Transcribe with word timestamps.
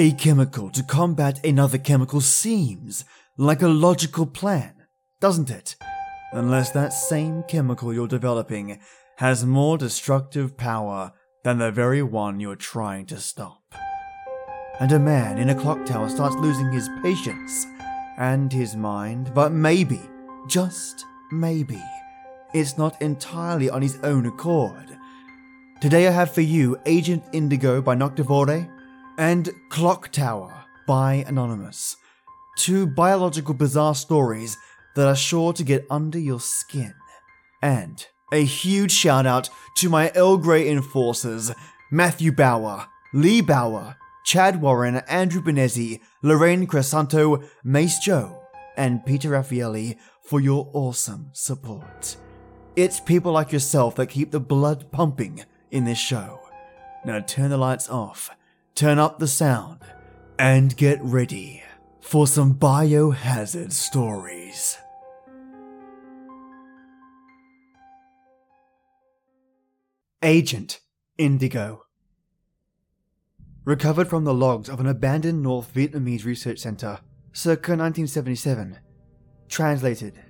A 0.00 0.12
chemical 0.12 0.70
to 0.70 0.82
combat 0.82 1.44
another 1.44 1.76
chemical 1.76 2.22
seems 2.22 3.04
like 3.36 3.60
a 3.60 3.68
logical 3.68 4.24
plan, 4.24 4.72
doesn't 5.20 5.50
it? 5.50 5.76
Unless 6.32 6.70
that 6.70 6.94
same 6.94 7.42
chemical 7.42 7.92
you're 7.92 8.08
developing 8.08 8.80
has 9.18 9.44
more 9.44 9.76
destructive 9.76 10.56
power 10.56 11.12
than 11.44 11.58
the 11.58 11.70
very 11.70 12.02
one 12.02 12.40
you're 12.40 12.56
trying 12.56 13.04
to 13.08 13.18
stop. 13.18 13.60
And 14.80 14.90
a 14.90 14.98
man 14.98 15.36
in 15.36 15.50
a 15.50 15.54
clock 15.54 15.84
tower 15.84 16.08
starts 16.08 16.36
losing 16.36 16.72
his 16.72 16.88
patience 17.02 17.66
and 18.16 18.50
his 18.50 18.76
mind, 18.76 19.34
but 19.34 19.52
maybe, 19.52 20.00
just 20.48 21.04
maybe, 21.30 21.82
it's 22.54 22.78
not 22.78 23.02
entirely 23.02 23.68
on 23.68 23.82
his 23.82 23.98
own 24.02 24.24
accord. 24.24 24.96
Today 25.82 26.08
I 26.08 26.10
have 26.10 26.32
for 26.32 26.40
you 26.40 26.78
Agent 26.86 27.22
Indigo 27.34 27.82
by 27.82 27.96
Noctevoire 27.96 28.66
and 29.20 29.50
Clock 29.68 30.10
Tower 30.12 30.64
by 30.86 31.26
Anonymous. 31.26 31.98
Two 32.56 32.86
biological 32.86 33.52
bizarre 33.52 33.94
stories 33.94 34.56
that 34.96 35.06
are 35.06 35.14
sure 35.14 35.52
to 35.52 35.62
get 35.62 35.86
under 35.90 36.18
your 36.18 36.40
skin. 36.40 36.94
And 37.60 38.04
a 38.32 38.42
huge 38.42 38.90
shout 38.90 39.26
out 39.26 39.50
to 39.76 39.90
my 39.90 40.10
Earl 40.16 40.38
Grey 40.38 40.70
enforcers 40.70 41.52
Matthew 41.92 42.32
Bauer, 42.32 42.86
Lee 43.12 43.42
Bauer, 43.42 43.96
Chad 44.24 44.62
Warren, 44.62 45.02
Andrew 45.06 45.42
Benezzi, 45.42 46.00
Lorraine 46.22 46.66
Cresanto, 46.66 47.46
Mace 47.62 47.98
Joe, 47.98 48.40
and 48.78 49.04
Peter 49.04 49.28
Raffaelli 49.28 49.98
for 50.24 50.40
your 50.40 50.70
awesome 50.72 51.28
support. 51.34 52.16
It's 52.74 53.00
people 53.00 53.32
like 53.32 53.52
yourself 53.52 53.96
that 53.96 54.06
keep 54.06 54.30
the 54.30 54.40
blood 54.40 54.90
pumping 54.90 55.44
in 55.70 55.84
this 55.84 55.98
show. 55.98 56.40
Now 57.04 57.20
turn 57.20 57.50
the 57.50 57.58
lights 57.58 57.90
off, 57.90 58.30
turn 58.74 58.98
up 58.98 59.18
the 59.18 59.28
sound, 59.28 59.80
and 60.38 60.76
get 60.76 60.98
ready 61.02 61.62
for 62.00 62.26
some 62.26 62.54
biohazard 62.54 63.72
stories. 63.72 64.78
Agent 70.22 70.80
Indigo. 71.16 71.84
Recovered 73.64 74.08
from 74.08 74.24
the 74.24 74.34
logs 74.34 74.68
of 74.68 74.80
an 74.80 74.86
abandoned 74.86 75.42
North 75.42 75.72
Vietnamese 75.72 76.24
research 76.24 76.58
center, 76.58 77.00
circa 77.32 77.72
1977. 77.72 78.78
Translated. 79.48 80.20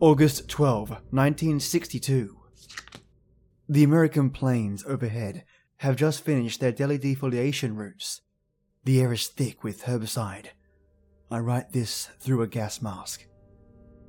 August 0.00 0.48
12, 0.48 0.90
1962. 0.90 2.36
The 3.68 3.84
American 3.84 4.30
planes 4.30 4.84
overhead 4.84 5.44
have 5.78 5.96
just 5.96 6.24
finished 6.24 6.60
their 6.60 6.72
daily 6.72 6.98
defoliation 6.98 7.76
routes. 7.76 8.20
The 8.84 9.00
air 9.00 9.12
is 9.12 9.28
thick 9.28 9.64
with 9.64 9.84
herbicide. 9.84 10.48
I 11.30 11.38
write 11.38 11.72
this 11.72 12.10
through 12.20 12.42
a 12.42 12.46
gas 12.46 12.82
mask. 12.82 13.26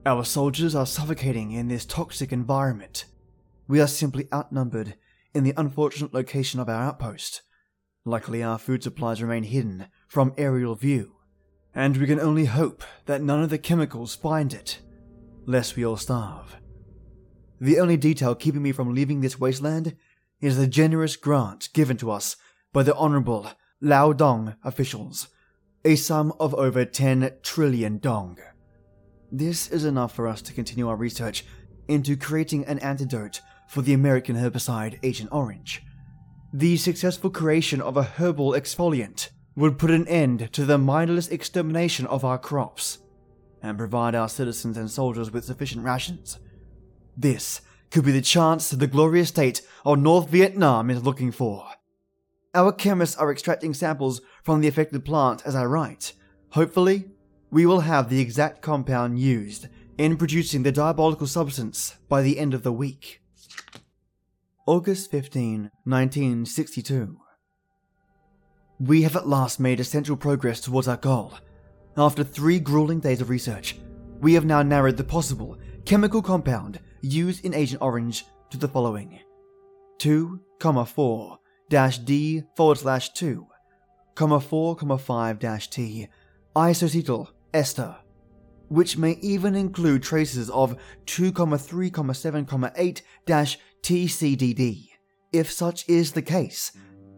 Our 0.06 0.24
soldiers 0.24 0.76
are 0.76 0.86
suffocating 0.86 1.52
in 1.52 1.68
this 1.68 1.86
toxic 1.86 2.32
environment. 2.32 3.06
We 3.68 3.82
are 3.82 3.88
simply 3.88 4.28
outnumbered 4.34 4.96
in 5.34 5.44
the 5.44 5.54
unfortunate 5.58 6.14
location 6.14 6.60
of 6.60 6.70
our 6.70 6.84
outpost. 6.84 7.42
Luckily, 8.06 8.44
our 8.44 8.60
food 8.60 8.84
supplies 8.84 9.22
remain 9.22 9.44
hidden 9.44 9.88
from 10.08 10.34
aerial 10.38 10.76
view, 10.76 11.16
and 11.74 11.98
we 11.98 12.06
can 12.06 12.20
only 12.20 12.46
hope 12.46 12.84
that 13.06 13.24
none 13.24 13.42
of 13.42 13.50
the 13.50 13.58
chemicals 13.58 14.16
find 14.16 14.54
it, 14.54 14.80
lest 15.46 15.76
we 15.76 15.84
all 15.86 15.98
starve. 15.98 16.58
The 17.60 17.80
only 17.80 17.98
detail 17.98 18.36
keeping 18.36 18.62
me 18.62 18.72
from 18.72 18.94
leaving 18.94 19.22
this 19.22 19.40
wasteland 19.40 19.96
is 20.42 20.58
the 20.58 20.68
generous 20.68 21.16
grant 21.16 21.70
given 21.74 21.98
to 21.98 22.12
us 22.12 22.36
by 22.74 22.84
the 22.84 22.96
Honorable 22.96 23.52
Lao 23.82 24.14
Dong 24.14 24.56
officials, 24.64 25.28
a 25.84 25.96
sum 25.96 26.34
of 26.40 26.54
over 26.56 26.86
10 26.86 27.32
trillion 27.44 28.00
dong. 28.00 28.38
This 29.32 29.68
is 29.68 29.86
enough 29.86 30.14
for 30.14 30.28
us 30.28 30.42
to 30.44 30.54
continue 30.54 30.88
our 30.88 30.96
research 30.96 31.46
into 31.88 32.16
creating 32.16 32.66
an 32.66 32.80
antidote 32.80 33.42
for 33.68 33.82
the 33.82 33.94
American 33.94 34.36
herbicide 34.36 35.00
Agent 35.04 35.30
Orange. 35.32 35.82
The 36.54 36.78
successful 36.78 37.30
creation 37.30 37.82
of 37.82 37.98
a 37.98 38.04
herbal 38.04 38.52
exfoliant 38.52 39.30
would 39.56 39.78
put 39.78 39.92
an 39.92 40.08
end 40.08 40.52
to 40.54 40.66
the 40.66 40.78
mindless 40.78 41.28
extermination 41.28 42.06
of 42.08 42.26
our 42.26 42.38
crops 42.38 43.00
and 43.62 43.78
provide 43.78 44.16
our 44.16 44.30
citizens 44.30 44.78
and 44.78 44.90
soldiers 44.90 45.32
with 45.32 45.46
sufficient 45.46 45.84
rations. 45.84 46.40
This 47.18 47.62
could 47.96 48.04
be 48.04 48.12
the 48.12 48.20
chance 48.20 48.72
the 48.72 48.88
glorious 48.88 49.30
state 49.30 49.62
of 49.86 49.98
North 49.98 50.28
Vietnam 50.28 50.90
is 50.90 51.06
looking 51.06 51.32
for. 51.32 51.66
Our 52.54 52.74
chemists 52.74 53.16
are 53.16 53.32
extracting 53.32 53.74
samples 53.74 54.20
from 54.44 54.60
the 54.60 54.68
affected 54.68 55.06
plant 55.06 55.44
as 55.46 55.56
I 55.56 55.64
write. 55.64 56.12
Hopefully, 56.50 57.06
we 57.52 57.66
will 57.66 57.80
have 57.80 58.10
the 58.10 58.20
exact 58.20 58.62
compound 58.62 59.18
used 59.18 59.70
in 59.98 60.18
producing 60.18 60.64
the 60.64 60.74
diabolical 60.74 61.26
substance 61.26 61.96
by 62.10 62.22
the 62.22 62.38
end 62.38 62.54
of 62.54 62.64
the 62.64 62.74
week. 62.74 63.22
August 64.68 65.10
15, 65.10 65.72
1962. 65.86 67.18
We 68.78 69.04
have 69.04 69.16
at 69.16 69.26
last 69.26 69.58
made 69.62 69.80
essential 69.80 70.18
progress 70.18 70.60
towards 70.60 70.90
our 70.90 70.98
goal. 70.98 71.36
After 71.96 72.26
three 72.26 72.60
grueling 72.60 73.00
days 73.00 73.22
of 73.22 73.30
research, 73.30 73.78
we 74.20 74.34
have 74.34 74.44
now 74.44 74.64
narrowed 74.64 74.98
the 74.98 75.06
possible 75.06 75.58
chemical 75.86 76.22
compound 76.22 76.82
used 77.02 77.46
in 77.46 77.54
Agent 77.54 77.82
Orange 77.82 78.26
to 78.50 78.58
the 78.58 78.68
following 78.68 79.20
2, 80.00 80.40
4 80.60 81.40
dash 81.70 81.98
D 82.00 82.44
forward 82.56 82.78
slash 82.78 83.10
2, 83.14 83.46
comma 84.16 84.40
4, 84.40 84.76
comma 84.76 84.98
5 84.98 85.40
dash 85.40 85.70
T, 85.70 86.08
isooctyl 86.56 87.28
ester, 87.54 87.96
which 88.70 88.98
may 88.98 89.18
even 89.22 89.56
include 89.56 90.04
traces 90.04 90.50
of 90.50 90.78
2, 91.06 91.32
3, 91.32 91.92
7, 92.14 92.72
8 92.76 93.02
dash 93.26 93.58
TCDD. 93.82 94.90
If 95.32 95.52
such 95.52 95.88
is 95.90 96.12
the 96.12 96.22
case, 96.22 96.72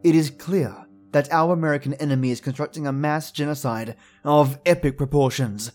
it 0.03 0.15
is 0.15 0.29
clear 0.29 0.85
that 1.11 1.31
our 1.31 1.53
American 1.53 1.93
enemy 1.95 2.31
is 2.31 2.41
constructing 2.41 2.87
a 2.87 2.91
mass 2.91 3.31
genocide 3.31 3.95
of 4.23 4.59
epic 4.65 4.97
proportions. 4.97 5.71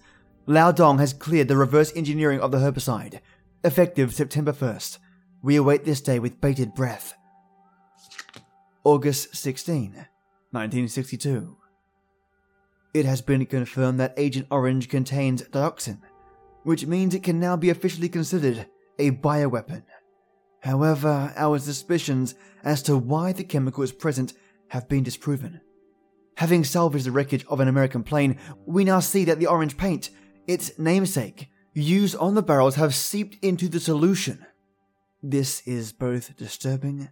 Lao 0.46 0.72
Dong 0.72 0.98
has 0.98 1.12
cleared 1.12 1.48
the 1.48 1.56
reverse 1.56 1.92
engineering 1.96 2.40
of 2.40 2.50
the 2.50 2.58
herbicide, 2.58 3.20
effective 3.64 4.12
September 4.12 4.52
1st. 4.52 4.98
We 5.42 5.56
await 5.56 5.84
this 5.84 6.00
day 6.00 6.18
with 6.18 6.40
bated 6.40 6.74
breath. 6.74 7.14
August 8.84 9.36
16, 9.36 9.92
1962. 10.50 11.56
It 12.92 13.04
has 13.04 13.22
been 13.22 13.46
confirmed 13.46 14.00
that 14.00 14.14
Agent 14.16 14.48
Orange 14.50 14.88
contains 14.88 15.42
dioxin, 15.42 15.98
which 16.64 16.86
means 16.86 17.14
it 17.14 17.22
can 17.22 17.38
now 17.38 17.56
be 17.56 17.70
officially 17.70 18.08
considered 18.08 18.66
a 18.98 19.12
bioweapon. 19.12 19.84
However, 20.60 21.32
our 21.36 21.58
suspicions 21.58 22.34
as 22.64 22.82
to 22.82 22.96
why 22.96 23.32
the 23.32 23.44
chemical 23.44 23.82
is 23.82 23.92
present 23.92 24.32
have 24.68 24.88
been 24.88 25.04
disproven. 25.04 25.60
Having 26.36 26.64
salvaged 26.64 27.06
the 27.06 27.12
wreckage 27.12 27.44
of 27.46 27.60
an 27.60 27.68
American 27.68 28.02
plane, 28.02 28.38
we 28.66 28.84
now 28.84 29.00
see 29.00 29.24
that 29.24 29.38
the 29.38 29.46
orange 29.46 29.76
paint, 29.76 30.10
its 30.46 30.76
namesake, 30.78 31.48
used 31.80 32.16
on 32.16 32.34
the 32.34 32.42
barrels 32.42 32.74
have 32.76 32.94
seeped 32.94 33.42
into 33.42 33.68
the 33.68 33.80
solution. 33.80 34.46
This 35.22 35.62
is 35.66 35.92
both 35.92 36.36
disturbing 36.36 37.08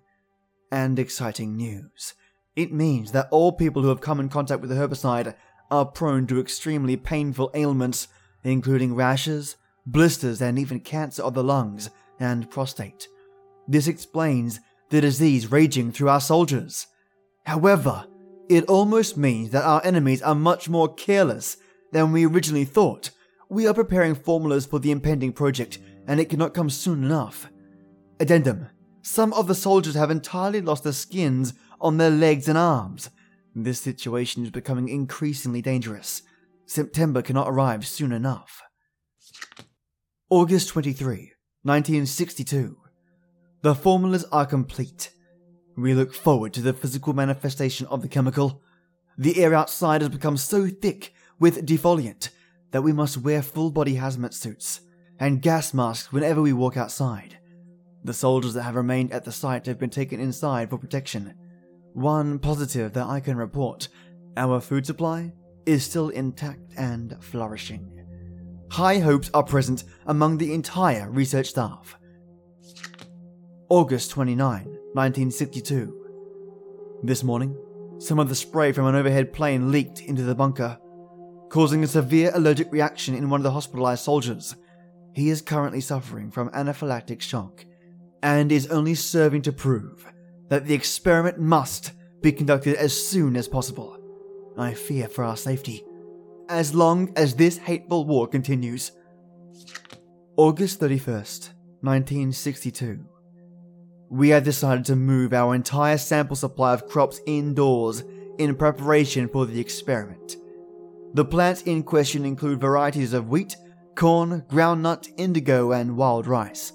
and 0.71 0.99
exciting 0.99 1.57
news. 1.57 2.15
It 2.57 2.73
means 2.73 3.13
that 3.13 3.29
all 3.31 3.53
people 3.53 3.83
who 3.83 3.89
have 3.89 4.01
come 4.01 4.21
in 4.21 4.29
contact 4.29 4.61
with 4.61 4.71
the 4.71 4.77
herbicide 4.77 5.35
are 5.71 5.87
prone 5.87 6.27
to 6.27 6.41
extremely 6.41 6.97
painful 6.97 7.51
ailments, 7.55 8.09
including 8.43 8.95
rashes, 8.95 9.57
blisters, 9.87 10.43
and 10.43 10.59
even 10.59 10.81
cancer 10.81 11.23
of 11.23 11.35
the 11.35 11.45
lungs 11.45 11.91
and 12.19 12.51
prostate. 12.51 13.09
This 13.69 13.87
explains 13.87 14.61
the 14.91 15.01
disease 15.01 15.51
raging 15.51 15.93
through 15.93 16.09
our 16.09 16.21
soldiers. 16.21 16.89
However, 17.45 18.07
it 18.49 18.65
almost 18.65 19.17
means 19.17 19.51
that 19.51 19.65
our 19.65 19.81
enemies 19.85 20.23
are 20.23 20.35
much 20.35 20.69
more 20.69 20.93
careless 20.93 21.57
than 21.93 22.13
we 22.13 22.27
originally 22.27 22.65
thought. 22.65 23.11
We 23.51 23.67
are 23.67 23.75
preparing 23.75 24.15
formulas 24.15 24.65
for 24.65 24.79
the 24.79 24.93
impending 24.93 25.33
project, 25.33 25.81
and 26.07 26.21
it 26.21 26.29
cannot 26.29 26.55
come 26.55 26.71
soon 26.71 27.03
enough. 27.03 27.51
Addendum 28.21 28.69
Some 29.03 29.33
of 29.33 29.49
the 29.49 29.57
soldiers 29.57 29.97
have 29.97 30.09
entirely 30.09 30.61
lost 30.61 30.85
their 30.85 30.93
skins 30.93 31.53
on 31.81 31.97
their 31.97 32.11
legs 32.11 32.47
and 32.47 32.57
arms. 32.57 33.11
This 33.53 33.81
situation 33.81 34.45
is 34.45 34.51
becoming 34.51 34.89
increasingly 34.89 35.61
dangerous. 35.63 36.23
September 36.65 37.23
cannot 37.23 37.49
arrive 37.49 37.85
soon 37.85 38.13
enough. 38.13 38.63
August 40.29 40.69
23, 40.69 41.33
1962. 41.65 42.77
The 43.63 43.75
formulas 43.75 44.25
are 44.31 44.47
complete. 44.47 45.11
We 45.77 45.95
look 45.95 46.15
forward 46.15 46.53
to 46.55 46.63
the 46.63 46.73
physical 46.73 47.15
manifestation 47.15 47.89
of 47.89 48.03
the 48.03 48.09
chemical. 48.09 48.63
The 49.19 49.43
air 49.43 49.55
outside 49.55 50.03
has 50.03 50.11
become 50.11 50.37
so 50.37 50.69
thick 50.69 51.13
with 51.41 51.67
defoliant 51.67 52.29
that 52.71 52.83
we 52.83 52.93
must 52.93 53.19
wear 53.19 53.43
full 53.43 53.71
body 53.71 53.97
hazmat 53.97 54.35
suits 54.35 54.81
and 55.19 55.43
gas 55.43 55.75
masks 55.75 56.13
whenever 56.13 56.41
we 56.41 56.53
walk 56.53 56.77
outside. 56.77 57.39
The 58.05 58.15
soldiers 58.15 58.55
that 58.55 58.63
have 58.63 58.77
remained 58.77 59.13
at 59.13 59.25
the 59.25 59.33
site 59.33 59.67
have 59.67 59.79
been 59.79 59.91
taken 59.91 60.21
inside 60.21 60.71
for 60.71 60.79
protection. 60.79 61.35
One 61.93 62.39
positive 62.39 62.93
that 62.95 63.07
I 63.07 63.21
can 63.21 63.37
report 63.37 63.89
Our 64.37 64.61
food 64.61 64.87
supply 64.87 65.33
is 65.67 65.85
still 65.85 66.09
intact 66.09 66.73
and 66.77 67.17
flourishing. 67.23 68.01
High 68.71 68.99
hopes 68.99 69.31
are 69.35 69.43
present 69.43 69.85
among 70.07 70.39
the 70.39 70.55
entire 70.55 71.11
research 71.11 71.49
staff. 71.49 71.99
August 73.69 74.13
29, 74.13 74.65
1962. 74.95 75.97
This 77.03 77.23
morning, 77.23 77.57
some 77.99 78.19
of 78.19 78.29
the 78.29 78.35
spray 78.35 78.73
from 78.73 78.87
an 78.87 78.95
overhead 78.95 79.33
plane 79.33 79.71
leaked 79.71 80.01
into 80.01 80.23
the 80.23 80.35
bunker, 80.35 80.79
causing 81.51 81.83
a 81.85 81.89
severe 81.89 82.31
allergic 82.35 82.73
reaction 82.73 83.15
in 83.15 83.29
one 83.29 83.41
of 83.41 83.45
the 83.45 83.51
hospitalized 83.51 84.05
soldiers. 84.05 84.57
He 85.13 85.29
is 85.29 85.43
currently 85.43 85.81
suffering 85.81 86.31
from 86.31 86.49
anaphylactic 86.51 87.21
shock 87.21 87.67
and 88.23 88.53
is 88.53 88.69
only 88.69 88.95
serving 88.95 89.43
to 89.43 89.53
prove 89.53 90.07
that 90.49 90.67
the 90.67 90.75
experiment 90.75 91.39
must 91.39 91.93
be 92.23 92.33
conducted 92.33 92.77
as 92.77 93.09
soon 93.09 93.37
as 93.37 93.49
possible. 93.49 93.97
I 94.57 94.75
fear 94.75 95.09
for 95.09 95.25
our 95.25 95.37
safety, 95.37 95.85
as 96.49 96.75
long 96.75 97.13
as 97.17 97.35
this 97.35 97.59
hateful 97.59 98.05
war 98.05 98.29
continues. 98.29 98.93
August 100.37 100.81
31st, 100.81 101.51
1962. 101.83 103.05
We 104.11 104.31
have 104.31 104.45
decided 104.45 104.85
to 104.87 104.97
move 104.97 105.33
our 105.33 105.55
entire 105.55 105.99
sample 105.99 106.37
supply 106.37 106.75
of 106.75 106.89
crops 106.89 107.21
indoors 107.27 108.05
in 108.39 108.55
preparation 108.57 109.29
for 109.29 109.47
the 109.47 109.61
experiment. 109.61 110.37
The 111.15 111.25
plants 111.25 111.63
in 111.63 111.83
question 111.83 112.25
include 112.25 112.61
varieties 112.61 113.13
of 113.13 113.29
wheat, 113.29 113.57
corn, 113.97 114.45
groundnut, 114.49 115.09
indigo, 115.17 115.73
and 115.73 115.97
wild 115.97 116.27
rice, 116.27 116.73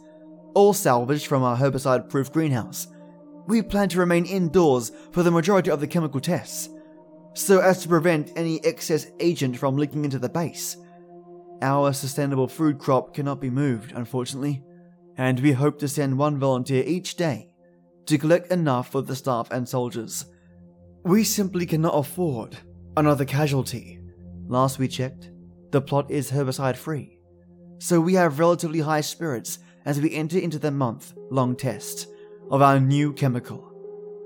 all 0.53 0.73
salvaged 0.73 1.27
from 1.27 1.43
our 1.43 1.55
herbicide 1.57 2.09
proof 2.09 2.31
greenhouse. 2.31 2.87
We 3.47 3.61
plan 3.61 3.89
to 3.89 3.99
remain 3.99 4.25
indoors 4.25 4.91
for 5.11 5.23
the 5.23 5.31
majority 5.31 5.71
of 5.71 5.79
the 5.79 5.87
chemical 5.87 6.19
tests, 6.19 6.69
so 7.33 7.59
as 7.59 7.81
to 7.81 7.87
prevent 7.87 8.33
any 8.35 8.63
excess 8.65 9.07
agent 9.19 9.57
from 9.57 9.77
leaking 9.77 10.03
into 10.03 10.19
the 10.19 10.29
base. 10.29 10.75
Our 11.61 11.93
sustainable 11.93 12.49
food 12.49 12.77
crop 12.77 13.13
cannot 13.13 13.39
be 13.39 13.49
moved, 13.49 13.93
unfortunately, 13.93 14.63
and 15.17 15.39
we 15.39 15.53
hope 15.53 15.79
to 15.79 15.87
send 15.87 16.17
one 16.17 16.37
volunteer 16.39 16.83
each 16.85 17.15
day 17.15 17.49
to 18.07 18.17
collect 18.17 18.51
enough 18.51 18.91
for 18.91 19.01
the 19.01 19.15
staff 19.15 19.49
and 19.51 19.67
soldiers. 19.67 20.25
We 21.03 21.23
simply 21.23 21.65
cannot 21.65 21.93
afford 21.93 22.57
another 22.97 23.25
casualty. 23.25 24.01
Last 24.47 24.79
we 24.79 24.87
checked, 24.87 25.31
the 25.71 25.81
plot 25.81 26.09
is 26.11 26.31
herbicide 26.31 26.77
free, 26.77 27.19
so 27.79 27.99
we 27.99 28.13
have 28.13 28.39
relatively 28.39 28.79
high 28.79 29.01
spirits 29.01 29.59
as 29.85 29.99
we 29.99 30.13
enter 30.13 30.37
into 30.37 30.59
the 30.59 30.71
month 30.71 31.13
long 31.31 31.55
test 31.55 32.07
of 32.51 32.61
our 32.61 32.79
new 32.79 33.11
chemical, 33.13 33.71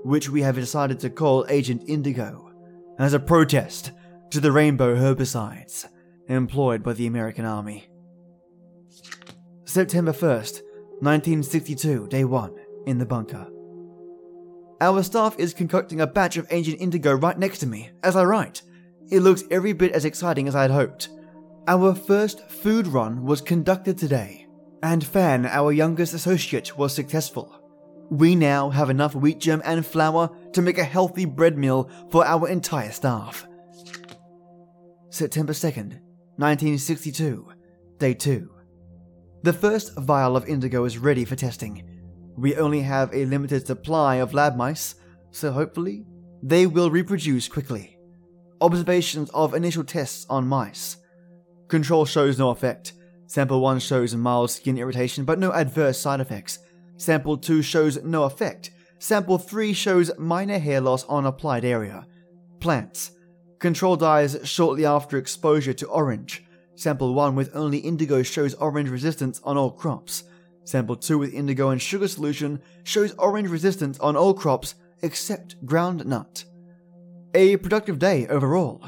which 0.04 0.28
we 0.28 0.42
have 0.42 0.54
decided 0.54 1.00
to 1.00 1.10
call 1.10 1.46
Agent 1.48 1.82
Indigo, 1.86 2.52
as 2.98 3.14
a 3.14 3.20
protest 3.20 3.92
to 4.30 4.40
the 4.40 4.52
rainbow 4.52 4.94
herbicides 4.94 5.86
employed 6.28 6.82
by 6.82 6.92
the 6.92 7.06
American 7.06 7.44
Army. 7.44 7.88
September 9.64 10.12
1st, 10.12 10.62
1962, 11.00 12.08
Day 12.08 12.24
1, 12.24 12.54
in 12.86 12.98
the 12.98 13.06
bunker. 13.06 13.46
Our 14.80 15.02
staff 15.02 15.38
is 15.38 15.54
concocting 15.54 16.00
a 16.00 16.06
batch 16.06 16.36
of 16.36 16.46
Agent 16.50 16.80
Indigo 16.80 17.12
right 17.12 17.38
next 17.38 17.58
to 17.58 17.66
me 17.66 17.90
as 18.02 18.16
I 18.16 18.24
write. 18.24 18.62
It 19.10 19.20
looks 19.20 19.44
every 19.50 19.72
bit 19.72 19.92
as 19.92 20.04
exciting 20.04 20.46
as 20.46 20.54
I 20.54 20.62
had 20.62 20.70
hoped. 20.70 21.08
Our 21.66 21.94
first 21.94 22.48
food 22.48 22.86
run 22.86 23.24
was 23.24 23.40
conducted 23.40 23.98
today, 23.98 24.46
and 24.82 25.04
Fan, 25.04 25.46
our 25.46 25.72
youngest 25.72 26.14
associate, 26.14 26.78
was 26.78 26.94
successful. 26.94 27.56
We 28.08 28.34
now 28.34 28.70
have 28.70 28.88
enough 28.88 29.14
wheat 29.14 29.40
germ 29.40 29.62
and 29.64 29.84
flour 29.84 30.30
to 30.52 30.62
make 30.62 30.78
a 30.78 30.84
healthy 30.84 31.24
bread 31.24 31.58
meal 31.58 31.90
for 32.10 32.24
our 32.24 32.48
entire 32.48 32.92
staff. 32.92 33.46
September 35.10 35.52
2nd, 35.52 36.00
1962, 36.36 37.48
Day 37.98 38.14
2. 38.14 38.50
The 39.42 39.52
first 39.52 39.96
vial 39.98 40.36
of 40.36 40.48
indigo 40.48 40.84
is 40.84 40.98
ready 40.98 41.24
for 41.24 41.36
testing. 41.36 41.84
We 42.36 42.56
only 42.56 42.80
have 42.82 43.12
a 43.12 43.26
limited 43.26 43.66
supply 43.66 44.16
of 44.16 44.34
lab 44.34 44.56
mice, 44.56 44.94
so 45.30 45.50
hopefully 45.50 46.04
they 46.42 46.66
will 46.66 46.90
reproduce 46.90 47.48
quickly. 47.48 47.99
Observations 48.62 49.30
of 49.30 49.54
initial 49.54 49.84
tests 49.84 50.26
on 50.28 50.46
mice. 50.46 50.98
Control 51.68 52.04
shows 52.04 52.38
no 52.38 52.50
effect. 52.50 52.92
Sample 53.26 53.60
1 53.60 53.78
shows 53.78 54.14
mild 54.14 54.50
skin 54.50 54.76
irritation 54.76 55.24
but 55.24 55.38
no 55.38 55.52
adverse 55.52 55.98
side 55.98 56.20
effects. 56.20 56.58
Sample 56.98 57.38
2 57.38 57.62
shows 57.62 58.02
no 58.02 58.24
effect. 58.24 58.70
Sample 58.98 59.38
3 59.38 59.72
shows 59.72 60.10
minor 60.18 60.58
hair 60.58 60.82
loss 60.82 61.04
on 61.04 61.24
applied 61.24 61.64
area. 61.64 62.06
Plants. 62.58 63.12
Control 63.60 63.96
dies 63.96 64.36
shortly 64.44 64.84
after 64.84 65.16
exposure 65.16 65.72
to 65.72 65.86
orange. 65.86 66.44
Sample 66.74 67.14
1 67.14 67.34
with 67.34 67.50
only 67.54 67.78
indigo 67.78 68.22
shows 68.22 68.54
orange 68.54 68.90
resistance 68.90 69.40
on 69.42 69.56
all 69.56 69.70
crops. 69.70 70.24
Sample 70.64 70.96
2 70.96 71.16
with 71.18 71.32
indigo 71.32 71.70
and 71.70 71.80
sugar 71.80 72.08
solution 72.08 72.60
shows 72.84 73.14
orange 73.14 73.48
resistance 73.48 73.98
on 74.00 74.16
all 74.16 74.34
crops 74.34 74.74
except 75.00 75.64
ground 75.64 76.04
nut. 76.04 76.44
A 77.34 77.56
productive 77.58 78.00
day 78.00 78.26
overall. 78.26 78.84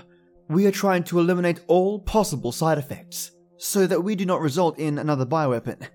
We 0.49 0.67
are 0.67 0.73
trying 0.73 1.05
to 1.05 1.21
eliminate 1.21 1.61
all 1.69 2.01
possible 2.01 2.51
side 2.51 2.77
effects 2.77 3.31
so 3.57 3.87
that 3.87 4.03
we 4.03 4.17
do 4.17 4.27
not 4.27 4.41
result 4.41 4.81
in 4.81 4.99
another 4.99 5.25
bioweapon. 5.25 5.87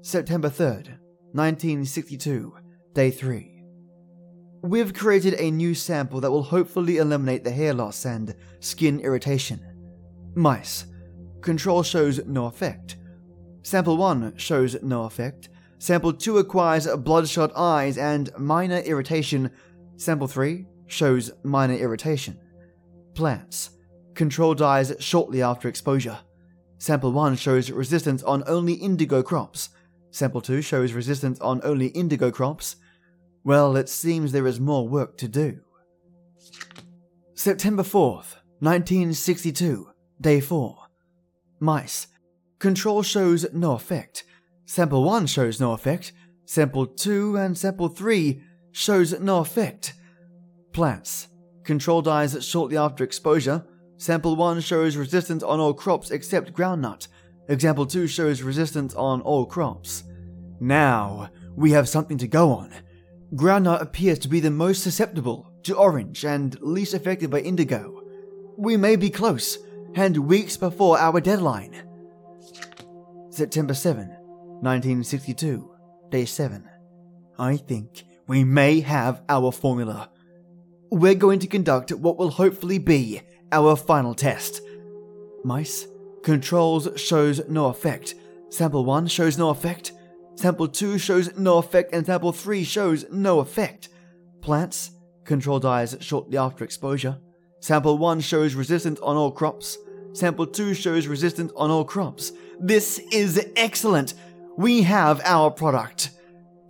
September 0.00 0.48
3rd, 0.48 0.88
1962, 1.32 2.54
Day 2.94 3.10
3. 3.10 3.62
We've 4.62 4.94
created 4.94 5.34
a 5.34 5.50
new 5.50 5.74
sample 5.74 6.22
that 6.22 6.30
will 6.30 6.44
hopefully 6.44 6.96
eliminate 6.96 7.44
the 7.44 7.50
hair 7.50 7.74
loss 7.74 8.06
and 8.06 8.34
skin 8.60 8.98
irritation. 9.00 9.60
Mice. 10.34 10.86
Control 11.42 11.82
shows 11.82 12.24
no 12.24 12.46
effect. 12.46 12.96
Sample 13.62 13.98
1 13.98 14.38
shows 14.38 14.82
no 14.82 15.04
effect. 15.04 15.50
Sample 15.78 16.14
2 16.14 16.38
acquires 16.38 16.86
bloodshot 16.86 17.52
eyes 17.54 17.98
and 17.98 18.30
minor 18.38 18.78
irritation. 18.78 19.50
Sample 19.98 20.26
3 20.26 20.66
shows 20.90 21.30
minor 21.42 21.74
irritation. 21.74 22.38
Plants. 23.14 23.70
Control 24.14 24.54
dies 24.54 24.92
shortly 24.98 25.42
after 25.42 25.68
exposure. 25.68 26.18
Sample 26.78 27.12
1 27.12 27.36
shows 27.36 27.70
resistance 27.70 28.22
on 28.22 28.42
only 28.46 28.74
indigo 28.74 29.22
crops. 29.22 29.70
Sample 30.10 30.40
2 30.40 30.62
shows 30.62 30.92
resistance 30.92 31.38
on 31.40 31.60
only 31.62 31.88
indigo 31.88 32.30
crops. 32.30 32.76
Well, 33.44 33.76
it 33.76 33.88
seems 33.88 34.32
there 34.32 34.46
is 34.46 34.60
more 34.60 34.88
work 34.88 35.16
to 35.18 35.28
do. 35.28 35.60
September 37.34 37.82
4th, 37.82 38.36
1962, 38.60 39.88
Day 40.20 40.40
4. 40.40 40.76
Mice. 41.60 42.06
Control 42.58 43.02
shows 43.02 43.46
no 43.54 43.72
effect. 43.72 44.24
Sample 44.66 45.04
1 45.04 45.26
shows 45.26 45.58
no 45.60 45.72
effect. 45.72 46.12
Sample 46.44 46.86
2 46.86 47.36
and 47.36 47.56
Sample 47.56 47.88
3 47.88 48.42
shows 48.72 49.18
no 49.18 49.38
effect. 49.38 49.94
Plants. 50.72 51.28
Control 51.64 52.02
dies 52.02 52.44
shortly 52.44 52.76
after 52.76 53.04
exposure. 53.04 53.64
Sample 53.96 54.36
1 54.36 54.60
shows 54.60 54.96
resistance 54.96 55.42
on 55.42 55.60
all 55.60 55.74
crops 55.74 56.10
except 56.10 56.52
groundnut. 56.52 57.08
Example 57.48 57.86
2 57.86 58.06
shows 58.06 58.42
resistance 58.42 58.94
on 58.94 59.20
all 59.22 59.44
crops. 59.44 60.04
Now, 60.60 61.30
we 61.56 61.72
have 61.72 61.88
something 61.88 62.18
to 62.18 62.28
go 62.28 62.50
on. 62.50 62.72
Groundnut 63.34 63.82
appears 63.82 64.18
to 64.20 64.28
be 64.28 64.40
the 64.40 64.50
most 64.50 64.82
susceptible 64.82 65.52
to 65.64 65.76
orange 65.76 66.24
and 66.24 66.58
least 66.60 66.94
affected 66.94 67.30
by 67.30 67.40
indigo. 67.40 68.02
We 68.56 68.76
may 68.76 68.96
be 68.96 69.10
close, 69.10 69.58
and 69.94 70.16
weeks 70.16 70.56
before 70.56 70.98
our 70.98 71.20
deadline. 71.20 71.82
September 73.30 73.74
7, 73.74 74.08
1962, 74.08 75.70
Day 76.10 76.24
7. 76.24 76.68
I 77.38 77.56
think 77.56 78.04
we 78.26 78.44
may 78.44 78.80
have 78.80 79.22
our 79.28 79.50
formula. 79.52 80.10
We're 80.90 81.14
going 81.14 81.38
to 81.38 81.46
conduct 81.46 81.92
what 81.92 82.18
will 82.18 82.30
hopefully 82.30 82.78
be 82.78 83.22
our 83.52 83.76
final 83.76 84.12
test. 84.12 84.60
Mice. 85.44 85.86
Controls 86.24 86.88
shows 86.96 87.40
no 87.48 87.66
effect. 87.66 88.16
Sample 88.48 88.84
1 88.84 89.06
shows 89.06 89.38
no 89.38 89.50
effect. 89.50 89.92
Sample 90.34 90.66
2 90.66 90.98
shows 90.98 91.38
no 91.38 91.58
effect, 91.58 91.94
and 91.94 92.04
sample 92.04 92.32
3 92.32 92.64
shows 92.64 93.04
no 93.12 93.38
effect. 93.38 93.88
Plants. 94.40 94.90
Control 95.24 95.60
dies 95.60 95.96
shortly 96.00 96.36
after 96.36 96.64
exposure. 96.64 97.18
Sample 97.60 97.96
1 97.96 98.20
shows 98.20 98.54
resistance 98.56 98.98
on 99.00 99.16
all 99.16 99.30
crops. 99.30 99.78
Sample 100.12 100.46
2 100.46 100.74
shows 100.74 101.06
resistance 101.06 101.52
on 101.54 101.70
all 101.70 101.84
crops. 101.84 102.32
This 102.58 102.98
is 103.12 103.46
excellent. 103.54 104.14
We 104.56 104.82
have 104.82 105.20
our 105.24 105.52
product. 105.52 106.10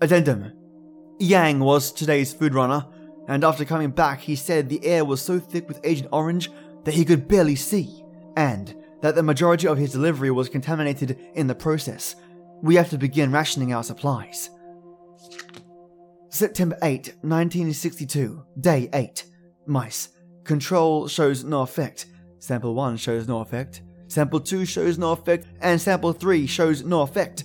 Addendum. 0.02 0.52
Yang 1.18 1.60
was 1.60 1.90
today's 1.90 2.34
food 2.34 2.54
runner, 2.54 2.86
and 3.30 3.44
after 3.44 3.64
coming 3.64 3.90
back, 3.90 4.20
he 4.20 4.34
said 4.34 4.68
the 4.68 4.84
air 4.84 5.04
was 5.04 5.22
so 5.22 5.38
thick 5.38 5.68
with 5.68 5.80
Agent 5.84 6.08
Orange 6.12 6.50
that 6.84 6.94
he 6.94 7.04
could 7.04 7.28
barely 7.28 7.54
see, 7.54 8.04
and 8.36 8.74
that 9.02 9.14
the 9.14 9.22
majority 9.22 9.68
of 9.68 9.78
his 9.78 9.92
delivery 9.92 10.32
was 10.32 10.48
contaminated 10.48 11.16
in 11.34 11.46
the 11.46 11.54
process. 11.54 12.16
We 12.60 12.74
have 12.74 12.90
to 12.90 12.98
begin 12.98 13.30
rationing 13.30 13.72
our 13.72 13.84
supplies. 13.84 14.50
September 16.28 16.76
8, 16.82 17.14
1962, 17.22 18.44
Day 18.60 18.90
8. 18.92 19.24
Mice. 19.66 20.08
Control 20.42 21.06
shows 21.06 21.44
no 21.44 21.62
effect. 21.62 22.06
Sample 22.40 22.74
1 22.74 22.96
shows 22.96 23.28
no 23.28 23.40
effect. 23.40 23.82
Sample 24.08 24.40
2 24.40 24.64
shows 24.64 24.98
no 24.98 25.12
effect. 25.12 25.46
And 25.60 25.80
sample 25.80 26.12
3 26.12 26.48
shows 26.48 26.82
no 26.82 27.02
effect. 27.02 27.44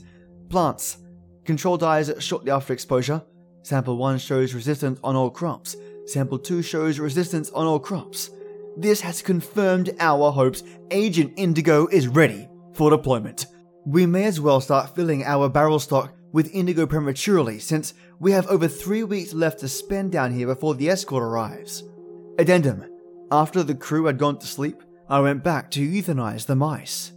Plants. 0.49 0.97
Control 1.43 1.77
dies 1.77 2.11
shortly 2.19 2.49
after 2.49 2.73
exposure. 2.73 3.21
Sample 3.65 3.97
1 3.97 4.19
shows 4.19 4.53
resistance 4.53 4.99
on 5.03 5.15
all 5.15 5.31
crops. 5.31 5.75
Sample 6.05 6.37
2 6.37 6.61
shows 6.61 6.99
resistance 6.99 7.49
on 7.49 7.65
all 7.65 7.79
crops. 7.79 8.29
This 8.77 9.01
has 9.01 9.23
confirmed 9.23 9.89
our 9.99 10.31
hopes 10.31 10.61
Agent 10.91 11.33
Indigo 11.35 11.87
is 11.87 12.07
ready 12.07 12.47
for 12.73 12.91
deployment. 12.91 13.47
We 13.83 14.05
may 14.05 14.25
as 14.25 14.39
well 14.39 14.61
start 14.61 14.93
filling 14.93 15.23
our 15.23 15.49
barrel 15.49 15.79
stock 15.79 16.13
with 16.31 16.53
indigo 16.53 16.85
prematurely 16.85 17.57
since 17.57 17.95
we 18.19 18.33
have 18.33 18.45
over 18.49 18.67
three 18.67 19.03
weeks 19.03 19.33
left 19.33 19.61
to 19.61 19.67
spend 19.67 20.11
down 20.11 20.31
here 20.31 20.45
before 20.45 20.75
the 20.75 20.91
escort 20.91 21.23
arrives. 21.23 21.83
Addendum 22.37 22.85
After 23.31 23.63
the 23.63 23.73
crew 23.73 24.05
had 24.05 24.19
gone 24.19 24.37
to 24.37 24.45
sleep, 24.45 24.83
I 25.09 25.21
went 25.21 25.43
back 25.43 25.71
to 25.71 25.81
euthanize 25.81 26.45
the 26.45 26.55
mice. 26.55 27.13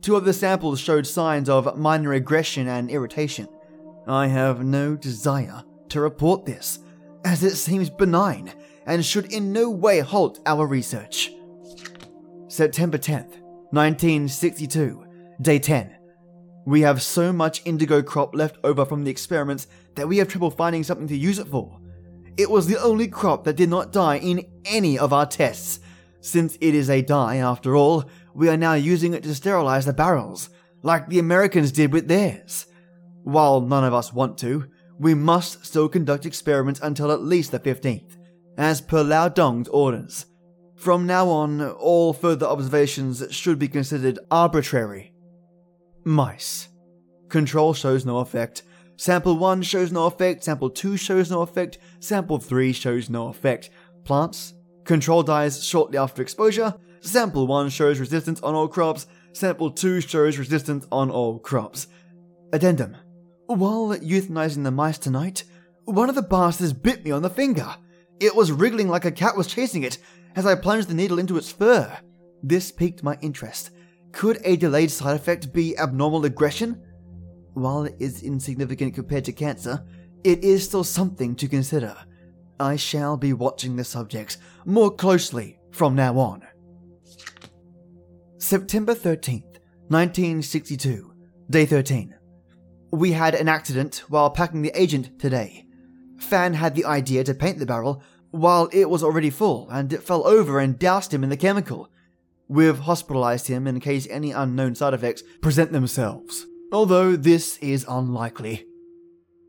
Two 0.00 0.16
of 0.16 0.24
the 0.24 0.32
samples 0.32 0.80
showed 0.80 1.06
signs 1.06 1.48
of 1.48 1.78
minor 1.78 2.12
aggression 2.12 2.66
and 2.66 2.90
irritation. 2.90 3.46
I 4.08 4.26
have 4.26 4.64
no 4.64 4.96
desire 4.96 5.62
to 5.92 6.00
report 6.00 6.44
this, 6.44 6.80
as 7.24 7.44
it 7.44 7.56
seems 7.56 7.88
benign 7.88 8.52
and 8.86 9.04
should 9.04 9.32
in 9.32 9.52
no 9.52 9.70
way 9.70 10.00
halt 10.00 10.40
our 10.46 10.66
research. 10.66 11.30
September 12.48 12.98
10th, 12.98 13.40
1962, 13.70 15.04
Day 15.40 15.58
10. 15.58 15.96
We 16.66 16.82
have 16.82 17.02
so 17.02 17.32
much 17.32 17.62
indigo 17.64 18.02
crop 18.02 18.34
left 18.34 18.58
over 18.64 18.84
from 18.84 19.04
the 19.04 19.10
experiments 19.10 19.66
that 19.94 20.08
we 20.08 20.18
have 20.18 20.28
trouble 20.28 20.50
finding 20.50 20.84
something 20.84 21.08
to 21.08 21.16
use 21.16 21.38
it 21.38 21.48
for. 21.48 21.80
It 22.36 22.50
was 22.50 22.66
the 22.66 22.80
only 22.80 23.08
crop 23.08 23.44
that 23.44 23.56
did 23.56 23.68
not 23.68 23.92
die 23.92 24.18
in 24.18 24.46
any 24.64 24.98
of 24.98 25.12
our 25.12 25.26
tests. 25.26 25.80
Since 26.20 26.56
it 26.60 26.74
is 26.74 26.88
a 26.88 27.02
dye, 27.02 27.36
after 27.36 27.76
all, 27.76 28.04
we 28.34 28.48
are 28.48 28.56
now 28.56 28.74
using 28.74 29.12
it 29.12 29.22
to 29.24 29.34
sterilize 29.34 29.84
the 29.84 29.92
barrels, 29.92 30.50
like 30.82 31.08
the 31.08 31.18
Americans 31.18 31.72
did 31.72 31.92
with 31.92 32.08
theirs. 32.08 32.66
While 33.24 33.60
none 33.60 33.84
of 33.84 33.92
us 33.92 34.12
want 34.12 34.38
to, 34.38 34.68
we 35.02 35.14
must 35.14 35.66
still 35.66 35.88
conduct 35.88 36.26
experiments 36.26 36.80
until 36.80 37.10
at 37.10 37.22
least 37.22 37.50
the 37.50 37.58
15th, 37.58 38.16
as 38.56 38.80
per 38.80 39.02
Lao 39.02 39.28
Dong's 39.28 39.66
orders. 39.68 40.26
From 40.76 41.06
now 41.06 41.28
on, 41.28 41.60
all 41.60 42.12
further 42.12 42.46
observations 42.46 43.24
should 43.30 43.58
be 43.58 43.66
considered 43.66 44.20
arbitrary. 44.30 45.12
Mice. 46.04 46.68
Control 47.28 47.74
shows 47.74 48.06
no 48.06 48.18
effect. 48.18 48.62
Sample 48.96 49.36
1 49.38 49.62
shows 49.62 49.90
no 49.90 50.06
effect. 50.06 50.44
Sample 50.44 50.70
2 50.70 50.96
shows 50.96 51.30
no 51.32 51.42
effect. 51.42 51.78
Sample 51.98 52.38
3 52.38 52.72
shows 52.72 53.10
no 53.10 53.26
effect. 53.26 53.70
Plants. 54.04 54.54
Control 54.84 55.24
dies 55.24 55.64
shortly 55.64 55.98
after 55.98 56.22
exposure. 56.22 56.74
Sample 57.00 57.48
1 57.48 57.70
shows 57.70 57.98
resistance 57.98 58.40
on 58.42 58.54
all 58.54 58.68
crops. 58.68 59.08
Sample 59.32 59.72
2 59.72 60.00
shows 60.00 60.38
resistance 60.38 60.86
on 60.92 61.10
all 61.10 61.40
crops. 61.40 61.88
Addendum. 62.52 62.96
While 63.46 63.96
euthanizing 63.98 64.64
the 64.64 64.70
mice 64.70 64.98
tonight, 64.98 65.44
one 65.84 66.08
of 66.08 66.14
the 66.14 66.22
bastards 66.22 66.72
bit 66.72 67.04
me 67.04 67.10
on 67.10 67.22
the 67.22 67.30
finger. 67.30 67.74
It 68.20 68.34
was 68.34 68.52
wriggling 68.52 68.88
like 68.88 69.04
a 69.04 69.10
cat 69.10 69.36
was 69.36 69.46
chasing 69.46 69.82
it 69.82 69.98
as 70.36 70.46
I 70.46 70.54
plunged 70.54 70.88
the 70.88 70.94
needle 70.94 71.18
into 71.18 71.36
its 71.36 71.50
fur. 71.50 71.98
This 72.42 72.70
piqued 72.70 73.02
my 73.02 73.18
interest. 73.20 73.70
Could 74.12 74.40
a 74.44 74.56
delayed 74.56 74.90
side 74.90 75.16
effect 75.16 75.52
be 75.52 75.76
abnormal 75.78 76.24
aggression? 76.24 76.80
While 77.54 77.84
it 77.84 77.96
is 77.98 78.22
insignificant 78.22 78.94
compared 78.94 79.24
to 79.24 79.32
cancer, 79.32 79.84
it 80.24 80.44
is 80.44 80.64
still 80.64 80.84
something 80.84 81.34
to 81.36 81.48
consider. 81.48 81.96
I 82.60 82.76
shall 82.76 83.16
be 83.16 83.32
watching 83.32 83.76
the 83.76 83.84
subject 83.84 84.38
more 84.64 84.90
closely 84.90 85.58
from 85.72 85.94
now 85.94 86.16
on. 86.18 86.42
September 88.38 88.94
13th, 88.94 89.58
1962, 89.88 91.12
Day 91.50 91.66
13. 91.66 92.14
We 92.92 93.12
had 93.12 93.34
an 93.34 93.48
accident 93.48 94.04
while 94.08 94.28
packing 94.28 94.60
the 94.60 94.78
agent 94.78 95.18
today. 95.18 95.64
Fan 96.18 96.52
had 96.52 96.74
the 96.74 96.84
idea 96.84 97.24
to 97.24 97.32
paint 97.32 97.58
the 97.58 97.64
barrel 97.64 98.02
while 98.32 98.68
it 98.70 98.90
was 98.90 99.02
already 99.02 99.30
full, 99.30 99.66
and 99.70 99.90
it 99.94 100.02
fell 100.02 100.26
over 100.26 100.60
and 100.60 100.78
doused 100.78 101.12
him 101.12 101.24
in 101.24 101.30
the 101.30 101.36
chemical. 101.38 101.90
We've 102.48 102.78
hospitalized 102.78 103.48
him 103.48 103.66
in 103.66 103.80
case 103.80 104.06
any 104.10 104.32
unknown 104.32 104.74
side 104.74 104.92
effects 104.92 105.22
present 105.40 105.72
themselves, 105.72 106.46
although 106.70 107.16
this 107.16 107.56
is 107.58 107.86
unlikely. 107.88 108.66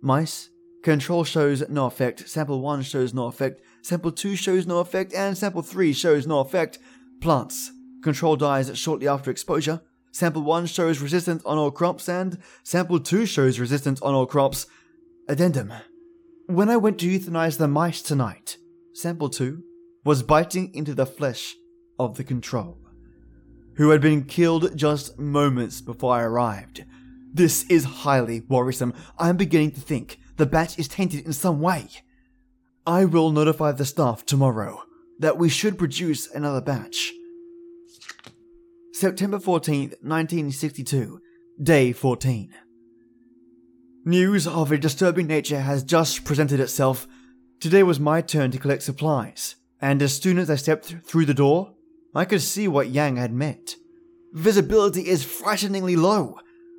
Mice. 0.02 0.50
Control 0.82 1.26
shows 1.26 1.68
no 1.70 1.86
effect, 1.86 2.28
sample 2.30 2.62
1 2.62 2.82
shows 2.82 3.14
no 3.14 3.28
effect, 3.28 3.62
sample 3.82 4.12
2 4.12 4.38
shows 4.38 4.66
no 4.66 4.80
effect, 4.80 5.14
and 5.14 5.38
sample 5.38 5.62
3 5.62 5.92
shows 5.92 6.26
no 6.26 6.40
effect. 6.40 6.80
Plants. 7.22 7.72
Control 8.04 8.38
dies 8.38 8.78
shortly 8.78 9.08
after 9.08 9.32
exposure. 9.32 9.82
Sample 10.14 10.44
1 10.44 10.68
shows 10.68 11.02
resistance 11.02 11.44
on 11.44 11.58
all 11.58 11.72
crops, 11.72 12.08
and 12.08 12.38
sample 12.64 13.00
2 13.00 13.26
shows 13.26 13.60
resistance 13.60 14.00
on 14.04 14.14
all 14.14 14.28
crops. 14.28 14.68
Addendum. 15.28 15.74
When 16.46 16.70
I 16.70 16.78
went 16.78 17.00
to 17.00 17.10
euthanize 17.10 17.58
the 17.58 17.68
mice 17.68 18.04
tonight, 18.04 18.58
sample 18.94 19.28
2 19.28 19.64
was 20.06 20.22
biting 20.22 20.72
into 20.76 20.94
the 20.94 21.08
flesh 21.08 21.56
of 21.98 22.16
the 22.16 22.24
control, 22.24 22.78
who 23.78 23.90
had 23.90 24.02
been 24.02 24.26
killed 24.26 24.78
just 24.78 25.18
moments 25.18 25.82
before 25.82 26.14
I 26.14 26.22
arrived. 26.22 26.86
This 27.34 27.66
is 27.68 27.84
highly 27.84 28.42
worrisome. 28.42 28.94
I 29.18 29.30
am 29.30 29.38
beginning 29.38 29.72
to 29.72 29.82
think 29.82 30.20
the 30.38 30.46
batch 30.46 30.78
is 30.78 30.88
tainted 30.88 31.26
in 31.26 31.34
some 31.34 31.60
way. 31.60 31.88
I 32.86 33.06
will 33.06 33.32
notify 33.32 33.72
the 33.72 33.84
staff 33.84 34.28
tomorrow 34.28 34.84
that 35.18 35.40
we 35.40 35.50
should 35.50 35.80
produce 35.80 36.30
another 36.30 36.62
batch. 36.62 37.12
September 38.96 39.40
14th, 39.40 39.96
1962, 40.04 41.20
Day 41.64 41.92
14. 41.92 42.54
News 44.06 44.46
of 44.46 44.72
a 44.72 44.78
disturbing 44.78 45.26
nature 45.26 45.62
has 45.62 45.84
just 45.84 46.24
presented 46.24 46.60
itself. 46.60 47.08
Today 47.60 47.82
was 47.82 48.00
my 48.00 48.22
turn 48.22 48.52
to 48.52 48.60
collect 48.60 48.84
supplies, 48.84 49.56
and 49.82 50.00
as 50.04 50.16
soon 50.22 50.38
as 50.38 50.48
I 50.48 50.58
stepped 50.58 50.94
through 51.06 51.26
the 51.26 51.34
door, 51.34 51.74
I 52.14 52.26
could 52.26 52.44
see 52.44 52.68
what 52.68 52.90
Yang 52.90 53.16
had 53.16 53.34
meant. 53.34 53.78
Visibility 54.32 55.08
is 55.08 55.24
frighteningly 55.24 55.96
low, 55.96 56.38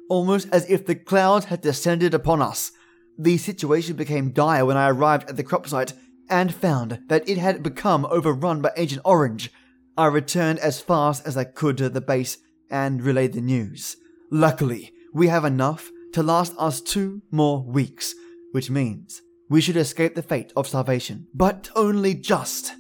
almost 0.08 0.46
as 0.52 0.70
if 0.70 0.86
the 0.86 0.94
clouds 0.94 1.46
had 1.46 1.62
descended 1.62 2.14
upon 2.14 2.40
us. 2.40 2.70
The 3.18 3.38
situation 3.38 3.96
became 3.96 4.30
dire 4.30 4.64
when 4.64 4.76
I 4.76 4.88
arrived 4.88 5.28
at 5.28 5.36
the 5.36 5.42
crop 5.42 5.66
site 5.66 5.94
and 6.30 6.54
found 6.54 7.00
that 7.08 7.28
it 7.28 7.38
had 7.38 7.64
become 7.64 8.06
overrun 8.06 8.62
by 8.62 8.70
Agent 8.76 9.02
Orange. 9.04 9.50
I 9.96 10.06
returned 10.06 10.58
as 10.58 10.80
fast 10.80 11.26
as 11.26 11.36
I 11.36 11.44
could 11.44 11.76
to 11.78 11.88
the 11.88 12.00
base 12.00 12.38
and 12.68 13.02
relayed 13.02 13.32
the 13.32 13.40
news. 13.40 13.96
Luckily, 14.30 14.92
we 15.12 15.28
have 15.28 15.44
enough 15.44 15.90
to 16.12 16.22
last 16.22 16.52
us 16.58 16.80
two 16.80 17.22
more 17.30 17.62
weeks, 17.62 18.14
which 18.50 18.70
means 18.70 19.22
we 19.48 19.60
should 19.60 19.76
escape 19.76 20.16
the 20.16 20.22
fate 20.22 20.52
of 20.56 20.66
starvation, 20.66 21.28
but 21.32 21.70
only 21.76 22.14
just. 22.14 22.72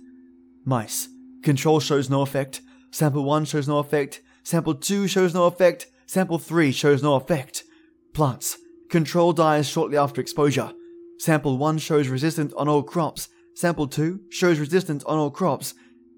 Mice. 0.64 1.08
Control 1.42 1.78
shows 1.78 2.10
no 2.10 2.22
effect. 2.22 2.62
Sample 2.90 3.24
1 3.24 3.44
shows 3.44 3.68
no 3.68 3.78
effect. 3.78 4.20
Sample 4.42 4.74
2 4.74 5.06
shows 5.06 5.34
no 5.34 5.44
effect. 5.44 5.86
Sample 6.06 6.38
3 6.38 6.72
shows 6.72 7.02
no 7.02 7.14
effect. 7.14 7.64
Plants. 8.12 8.58
Control 8.88 9.32
dies 9.32 9.68
shortly 9.68 9.96
after 9.96 10.20
exposure. 10.20 10.72
Sample 11.18 11.58
1 11.58 11.78
shows 11.78 12.08
resistance 12.08 12.52
on 12.54 12.68
all 12.68 12.82
crops. 12.82 13.28
Sample 13.54 13.86
2 13.86 14.22
shows 14.30 14.58
resistance 14.58 15.04
on 15.04 15.18
all 15.18 15.30
crops. 15.30 15.74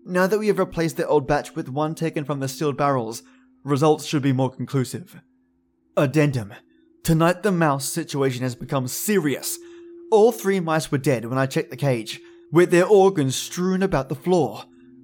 Now 0.08 0.28
that 0.28 0.38
we 0.38 0.46
have 0.46 0.60
replaced 0.60 0.96
the 0.98 1.08
old 1.08 1.26
batch 1.26 1.56
with 1.56 1.68
one 1.68 1.96
taken 1.96 2.24
from 2.24 2.38
the 2.38 2.46
sealed 2.46 2.76
barrels, 2.76 3.24
results 3.64 4.06
should 4.06 4.22
be 4.22 4.32
more 4.32 4.50
conclusive. 4.50 5.20
Addendum. 5.96 6.54
Tonight 7.02 7.42
the 7.42 7.50
mouse 7.50 7.88
situation 7.88 8.44
has 8.44 8.54
become 8.54 8.86
serious. 8.86 9.58
All 10.12 10.30
three 10.30 10.60
mice 10.60 10.92
were 10.92 10.98
dead 10.98 11.24
when 11.24 11.38
I 11.38 11.46
checked 11.46 11.70
the 11.70 11.76
cage, 11.76 12.20
with 12.52 12.70
their 12.70 12.86
organs 12.86 13.34
strewn 13.34 13.82
about 13.82 14.08
the 14.08 14.14
floor. 14.14 14.62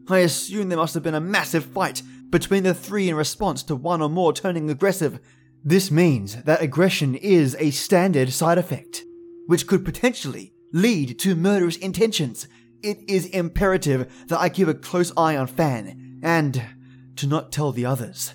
I 0.09 0.19
assume 0.19 0.69
there 0.69 0.79
must 0.79 0.95
have 0.95 1.03
been 1.03 1.17
a 1.17 1.21
massive 1.21 1.65
fight 1.65 2.03
between 2.31 2.63
the 2.63 2.73
three 2.73 3.09
in 3.09 3.17
response 3.17 3.65
to 3.65 3.75
one 3.75 4.03
or 4.03 4.09
more 4.09 4.33
turning 4.33 4.71
aggressive. 4.71 5.19
This 5.65 5.91
means 5.91 6.45
that 6.45 6.63
aggression 6.63 7.17
is 7.17 7.57
a 7.59 7.73
standard 7.73 8.33
side 8.33 8.57
effect, 8.57 9.03
which 9.47 9.67
could 9.67 9.85
potentially 9.85 10.55
lead 10.73 11.19
to 11.19 11.35
murderous 11.35 11.77
intentions. 11.77 12.47
It 12.83 12.99
is 13.09 13.27
imperative 13.27 14.12
that 14.27 14.41
I 14.41 14.49
keep 14.49 14.67
a 14.67 14.75
close 14.75 15.12
eye 15.17 15.37
on 15.37 15.47
Fan 15.47 16.21
and 16.23 16.62
to 17.17 17.27
not 17.29 17.53
tell 17.53 17.71
the 17.71 17.87
others. 17.87 18.35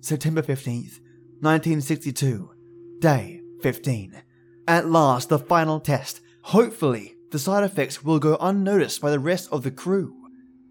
September 0.00 0.42
15th, 0.42 0.98
1962, 1.40 2.50
day 2.98 3.40
15. 3.62 4.22
At 4.66 4.88
last, 4.88 5.28
the 5.28 5.38
final 5.38 5.78
test. 5.78 6.20
Hopefully, 6.42 7.14
the 7.30 7.38
side 7.38 7.62
effects 7.62 8.02
will 8.02 8.18
go 8.18 8.36
unnoticed 8.40 9.00
by 9.00 9.10
the 9.10 9.20
rest 9.20 9.48
of 9.52 9.62
the 9.62 9.70
crew. 9.70 10.16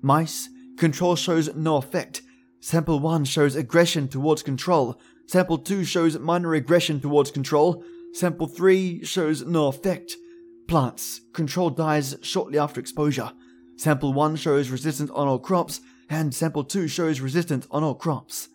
Mice, 0.01 0.50
control 0.78 1.16
shows 1.16 1.56
no 1.56 1.78
effect. 1.78 2.22
Sample 2.60 3.00
1 3.00 3.24
shows 3.24 3.56
aggression 3.56 4.10
towards 4.10 4.44
control. 4.44 5.00
Sample 5.28 5.60
2 5.60 5.86
shows 5.86 6.20
minor 6.20 6.54
aggression 6.56 7.00
towards 7.00 7.32
control. 7.32 7.86
Sample 8.13 8.48
3 8.48 9.06
shows 9.06 9.46
no 9.46 9.68
effect. 9.68 10.18
Plants, 10.70 11.22
control 11.34 11.72
dies 11.72 12.16
shortly 12.22 12.60
after 12.60 12.80
exposure. 12.80 13.32
Sample 13.76 14.14
1 14.14 14.36
shows 14.36 14.70
resistance 14.70 15.10
on 15.10 15.28
all 15.28 15.40
crops, 15.40 15.82
and 16.12 16.32
sample 16.32 16.64
2 16.64 16.88
shows 16.88 17.22
resistance 17.22 17.66
on 17.72 17.84
all 17.84 17.96
crops. 17.96 18.50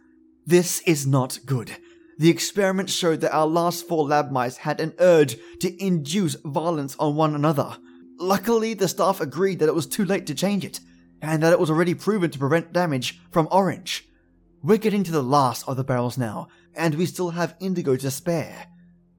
This 0.47 0.81
is 0.83 1.09
not 1.09 1.41
good. 1.45 1.77
The 2.19 2.31
experiment 2.31 2.89
showed 2.89 3.21
that 3.23 3.35
our 3.35 3.49
last 3.49 3.89
four 3.89 4.07
lab 4.07 4.31
mice 4.31 4.59
had 4.59 4.79
an 4.79 4.95
urge 5.01 5.37
to 5.59 5.85
induce 5.85 6.37
violence 6.45 6.95
on 7.01 7.17
one 7.17 7.35
another. 7.35 7.79
Luckily, 8.21 8.75
the 8.75 8.87
staff 8.87 9.21
agreed 9.21 9.59
that 9.59 9.69
it 9.69 9.75
was 9.75 9.89
too 9.89 10.05
late 10.05 10.27
to 10.29 10.37
change 10.37 10.65
it, 10.65 10.79
and 11.21 11.43
that 11.43 11.53
it 11.53 11.59
was 11.59 11.69
already 11.69 11.95
proven 11.95 12.31
to 12.31 12.39
prevent 12.39 12.73
damage 12.73 13.21
from 13.33 13.49
orange. 13.51 14.09
We're 14.63 14.79
getting 14.79 15.03
to 15.03 15.11
the 15.11 15.21
last 15.21 15.67
of 15.67 15.77
the 15.77 15.83
barrels 15.83 16.17
now, 16.17 16.47
and 16.77 16.95
we 16.95 17.07
still 17.07 17.31
have 17.31 17.57
indigo 17.59 17.97
to 17.97 18.11
spare. 18.13 18.69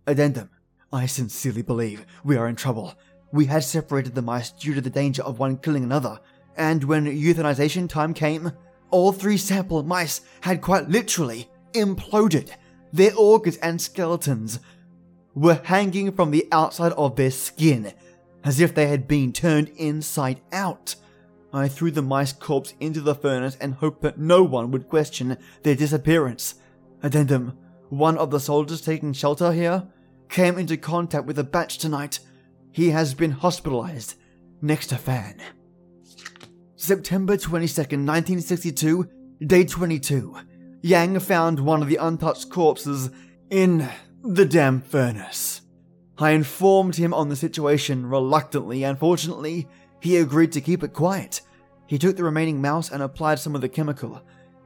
Addendum. 0.08 0.50
I 0.96 1.08
sincerely 1.08 1.62
believe 1.62 2.06
we 2.24 2.38
are 2.38 2.48
in 2.48 2.56
trouble. 2.56 2.94
We 3.34 3.48
had 3.48 3.66
separated 3.66 4.16
the 4.16 4.22
mice 4.22 4.52
due 4.52 4.74
to 4.75 4.80
the 4.80 4.90
danger 4.90 5.24
of 5.24 5.40
one 5.40 5.58
killing 5.58 5.84
another, 5.84 6.22
and 6.56 6.86
when 6.86 7.04
euthanization 7.04 7.90
time 7.90 8.14
came, 8.14 8.54
all 8.92 9.12
three 9.12 9.36
sample 9.36 9.84
mice 9.84 10.22
had 10.40 10.62
quite 10.62 10.88
literally 10.88 11.50
imploded. 11.74 12.52
Their 12.94 13.14
organs 13.14 13.58
and 13.58 13.82
skeletons 13.82 14.60
were 15.34 15.60
hanging 15.66 16.14
from 16.14 16.32
the 16.32 16.48
outside 16.54 16.94
of 16.94 17.18
their 17.18 17.32
skin, 17.32 17.92
as 18.46 18.62
if 18.62 18.74
they 18.74 18.88
had 18.88 19.06
been 19.06 19.34
turned 19.34 19.68
inside 19.75 20.40
out. 20.54 20.96
I 21.52 21.68
threw 21.68 21.92
the 21.92 22.02
mice 22.02 22.32
corpse 22.32 22.74
into 22.80 23.02
the 23.02 23.16
furnace 23.16 23.58
and 23.60 23.74
hoped 23.74 24.02
that 24.04 24.18
no 24.18 24.44
one 24.44 24.72
would 24.72 24.88
question 24.88 25.38
their 25.64 25.75
disappearance. 25.75 26.56
Addendum 27.04 27.58
One 27.90 28.18
of 28.18 28.32
the 28.32 28.40
soldiers 28.40 28.80
taking 28.80 29.12
shelter 29.12 29.52
here 29.52 29.90
came 30.29 30.58
into 30.58 30.77
contact 30.77 31.25
with 31.25 31.39
a 31.39 31.44
batch 31.44 31.77
tonight. 31.77 32.20
He 32.72 32.89
has 32.89 33.13
been 33.13 33.32
hospitalized 33.32 34.15
next 34.62 34.88
to 34.88 34.98
Fan. 34.98 35.41
September 36.75 37.38
22nd, 37.38 38.05
1962, 38.05 39.10
day 39.46 39.63
22. 39.63 40.36
Yang 40.82 41.20
found 41.20 41.60
one 41.60 41.82
of 41.82 41.88
the 41.88 41.96
untouched 41.96 42.50
corpses 42.50 43.10
in 43.50 43.89
the 44.24 44.46
damn 44.46 44.82
furnace. 44.82 45.62
I 46.17 46.32
informed 46.32 46.96
him 46.96 47.13
on 47.13 47.29
the 47.29 47.36
situation 47.36 48.05
reluctantly, 48.05 48.84
and 48.84 48.98
fortunately, 48.98 49.67
he 50.00 50.17
agreed 50.17 50.51
to 50.53 50.62
keep 50.62 50.84
it 50.84 50.94
quiet. 50.94 51.41
He 51.88 51.98
took 51.98 52.15
the 52.15 52.24
remaining 52.24 52.62
mouse 52.62 52.91
and 52.91 53.01
applied 53.01 53.39
some 53.39 53.55
of 53.55 53.62
the 53.62 53.70
chemical. 53.70 54.22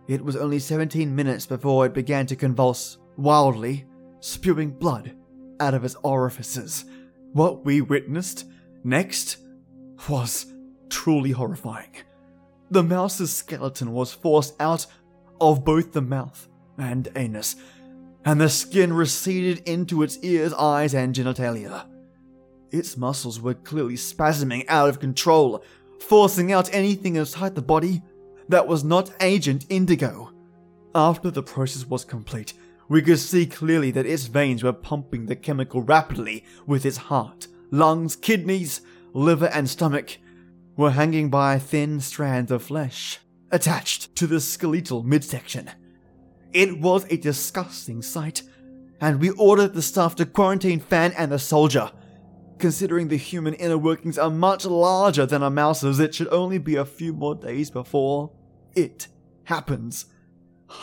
It 0.07 0.23
was 0.23 0.35
only 0.35 0.59
17 0.59 1.15
minutes 1.15 1.45
before 1.45 1.85
it 1.85 1.93
began 1.93 2.25
to 2.27 2.35
convulse 2.35 2.97
wildly, 3.17 3.85
spewing 4.19 4.71
blood 4.71 5.15
out 5.59 5.73
of 5.73 5.83
its 5.83 5.95
orifices. 6.03 6.85
What 7.33 7.65
we 7.65 7.81
witnessed 7.81 8.45
next 8.83 9.37
was 10.09 10.45
truly 10.89 11.31
horrifying. 11.31 11.91
The 12.71 12.83
mouse's 12.83 13.33
skeleton 13.33 13.91
was 13.91 14.13
forced 14.13 14.55
out 14.59 14.85
of 15.41 15.65
both 15.65 15.93
the 15.93 16.01
mouth 16.01 16.47
and 16.77 17.07
anus, 17.15 17.55
and 18.25 18.39
the 18.39 18.49
skin 18.49 18.93
receded 18.93 19.67
into 19.67 20.03
its 20.03 20.17
ears, 20.19 20.53
eyes, 20.53 20.93
and 20.93 21.15
genitalia. 21.15 21.85
Its 22.71 22.97
muscles 22.97 23.41
were 23.41 23.53
clearly 23.55 23.95
spasming 23.95 24.65
out 24.67 24.89
of 24.89 24.99
control, 24.99 25.63
forcing 25.99 26.51
out 26.51 26.73
anything 26.73 27.15
inside 27.15 27.55
the 27.55 27.61
body 27.61 28.01
that 28.47 28.67
was 28.67 28.83
not 28.83 29.11
Agent 29.21 29.65
Indigo. 29.69 30.31
After 30.93 31.31
the 31.31 31.43
process 31.43 31.85
was 31.85 32.03
complete, 32.03 32.53
we 32.89 33.03
could 33.03 33.19
see 33.19 33.45
clearly 33.45 33.91
that 33.91 34.07
its 34.07 34.25
veins 34.25 34.63
were 34.63 34.73
pumping 34.73 35.27
the 35.27 35.35
chemical 35.35 35.81
rapidly 35.81 36.43
with 36.65 36.85
its 36.85 36.97
heart, 36.97 37.47
lungs, 37.71 38.15
kidneys, 38.15 38.81
liver, 39.13 39.45
and 39.53 39.69
stomach 39.69 40.17
were 40.75 40.91
hanging 40.91 41.29
by 41.29 41.59
thin 41.59 41.99
strands 41.99 42.51
of 42.51 42.63
flesh 42.63 43.19
attached 43.51 44.15
to 44.15 44.27
the 44.27 44.39
skeletal 44.39 45.03
midsection. 45.03 45.69
It 46.51 46.79
was 46.79 47.05
a 47.09 47.17
disgusting 47.17 48.01
sight, 48.01 48.41
and 48.99 49.19
we 49.19 49.29
ordered 49.31 49.73
the 49.73 49.81
staff 49.81 50.15
to 50.15 50.25
quarantine 50.25 50.79
Fan 50.79 51.13
and 51.13 51.31
the 51.31 51.39
soldier. 51.39 51.91
Considering 52.57 53.07
the 53.07 53.17
human 53.17 53.53
inner 53.53 53.77
workings 53.77 54.17
are 54.17 54.29
much 54.29 54.65
larger 54.65 55.25
than 55.25 55.43
a 55.43 55.49
mouse's, 55.49 55.99
it 55.99 56.13
should 56.15 56.27
only 56.29 56.57
be 56.57 56.75
a 56.75 56.85
few 56.85 57.13
more 57.13 57.35
days 57.35 57.69
before 57.69 58.31
it 58.73 59.07
happens. 59.43 60.05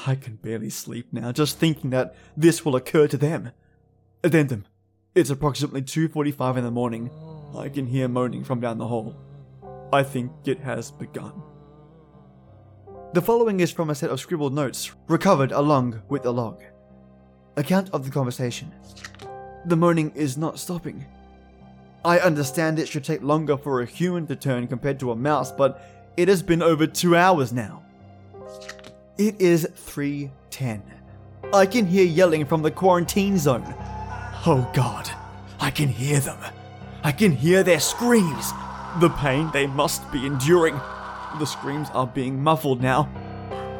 I 0.06 0.16
can 0.16 0.36
barely 0.36 0.70
sleep 0.70 1.12
now, 1.12 1.32
just 1.32 1.58
thinking 1.58 1.90
that 1.90 2.14
this 2.36 2.64
will 2.64 2.76
occur 2.76 3.06
to 3.08 3.16
them. 3.16 3.52
Addendum. 4.24 4.66
It's 5.14 5.30
approximately 5.30 5.82
2.45 5.82 6.58
in 6.58 6.64
the 6.64 6.70
morning. 6.70 7.10
I 7.56 7.68
can 7.68 7.86
hear 7.86 8.08
moaning 8.08 8.44
from 8.44 8.60
down 8.60 8.78
the 8.78 8.88
hall. 8.88 9.16
I 9.92 10.02
think 10.02 10.32
it 10.44 10.58
has 10.60 10.90
begun. 10.90 11.42
The 13.14 13.22
following 13.22 13.60
is 13.60 13.70
from 13.70 13.90
a 13.90 13.94
set 13.94 14.10
of 14.10 14.20
scribbled 14.20 14.52
notes 14.52 14.92
recovered 15.08 15.52
along 15.52 16.02
with 16.08 16.24
the 16.24 16.32
log. 16.32 16.62
Account 17.56 17.88
of 17.90 18.04
the 18.04 18.10
conversation. 18.10 18.72
The 19.64 19.76
moaning 19.76 20.10
is 20.14 20.36
not 20.36 20.58
stopping. 20.58 21.06
I 22.04 22.18
understand 22.18 22.78
it 22.78 22.88
should 22.88 23.04
take 23.04 23.22
longer 23.22 23.56
for 23.56 23.80
a 23.80 23.86
human 23.86 24.26
to 24.26 24.36
turn 24.36 24.66
compared 24.66 25.00
to 25.00 25.12
a 25.12 25.16
mouse, 25.16 25.50
but 25.50 25.80
it 26.16 26.28
has 26.28 26.42
been 26.42 26.62
over 26.62 26.86
two 26.86 27.16
hours 27.16 27.52
now. 27.52 27.85
It 29.18 29.40
is 29.40 29.66
3:10. 29.74 30.82
I 31.54 31.64
can 31.64 31.86
hear 31.86 32.04
yelling 32.04 32.44
from 32.44 32.60
the 32.60 32.70
quarantine 32.70 33.38
zone. 33.38 33.74
Oh 34.44 34.70
god, 34.74 35.10
I 35.58 35.70
can 35.70 35.88
hear 35.88 36.20
them. 36.20 36.38
I 37.02 37.12
can 37.12 37.32
hear 37.32 37.62
their 37.62 37.80
screams. 37.80 38.52
The 39.00 39.08
pain 39.08 39.48
they 39.54 39.66
must 39.66 40.10
be 40.12 40.26
enduring. 40.26 40.78
The 41.38 41.46
screams 41.46 41.88
are 41.94 42.06
being 42.06 42.42
muffled 42.42 42.82
now. 42.82 43.08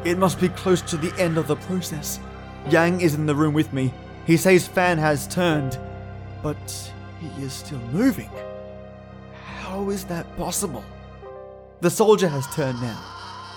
It 0.03 0.17
must 0.17 0.41
be 0.41 0.49
close 0.49 0.81
to 0.83 0.97
the 0.97 1.13
end 1.21 1.37
of 1.37 1.45
the 1.45 1.55
process. 1.55 2.19
Yang 2.71 3.01
is 3.01 3.13
in 3.13 3.27
the 3.27 3.35
room 3.35 3.53
with 3.53 3.71
me. 3.71 3.93
He 4.25 4.37
says 4.37 4.67
Fan 4.67 4.97
has 4.97 5.27
turned, 5.27 5.77
but 6.41 6.91
he 7.21 7.43
is 7.43 7.53
still 7.53 7.81
moving. 7.91 8.31
How 9.59 9.91
is 9.91 10.03
that 10.05 10.35
possible? 10.35 10.83
The 11.81 11.91
soldier 11.91 12.27
has 12.27 12.47
turned 12.55 12.81
now. 12.81 12.99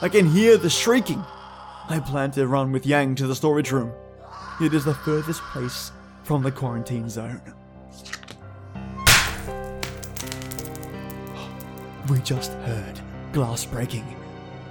I 0.02 0.10
can 0.10 0.26
hear 0.26 0.58
the 0.58 0.68
shrieking. 0.68 1.24
I 1.90 1.98
plan 1.98 2.30
to 2.32 2.46
run 2.46 2.70
with 2.70 2.86
Yang 2.86 3.16
to 3.16 3.26
the 3.26 3.34
storage 3.34 3.72
room. 3.72 3.90
It 4.60 4.72
is 4.74 4.84
the 4.84 4.94
furthest 4.94 5.40
place 5.42 5.90
from 6.22 6.40
the 6.40 6.52
quarantine 6.52 7.10
zone. 7.10 7.42
We 12.08 12.20
just 12.20 12.52
heard 12.52 13.00
glass 13.32 13.66
breaking. 13.66 14.04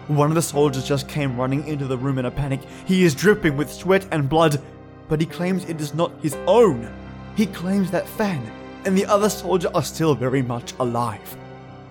One 0.08 0.30
of 0.32 0.36
the 0.36 0.42
soldiers 0.42 0.88
just 0.88 1.10
came 1.10 1.36
running 1.36 1.68
into 1.68 1.88
the 1.88 1.98
room 1.98 2.20
in 2.20 2.26
a 2.26 2.32
panic. 2.32 2.62
He 2.86 3.04
is 3.04 3.14
dripping 3.14 3.58
with 3.58 3.70
sweat 3.70 4.08
and 4.14 4.30
blood, 4.30 4.62
but 5.10 5.20
he 5.20 5.26
claims 5.26 5.66
it 5.66 5.82
is 5.82 5.94
not 5.94 6.14
his 6.22 6.38
own. 6.48 6.90
He 7.36 7.48
claims 7.48 7.92
that 7.92 8.08
Fan 8.08 8.50
and 8.86 8.98
the 8.98 9.06
other 9.08 9.30
soldier 9.30 9.70
are 9.76 9.84
still 9.84 10.16
very 10.16 10.42
much 10.42 10.74
alive. 10.80 11.36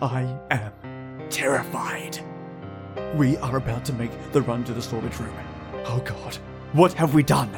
I 0.01 0.23
am 0.51 0.73
terrified. 1.29 2.19
We 3.15 3.37
are 3.39 3.57
about 3.57 3.85
to 3.87 3.93
make 3.95 4.11
the 4.33 4.43
run 4.43 4.65
to 4.65 4.75
the 4.75 4.83
storage 4.83 5.19
room. 5.19 5.35
Oh 5.87 6.01
god, 6.05 6.37
what 6.73 6.93
have 6.93 7.15
we 7.15 7.23
done? 7.23 7.51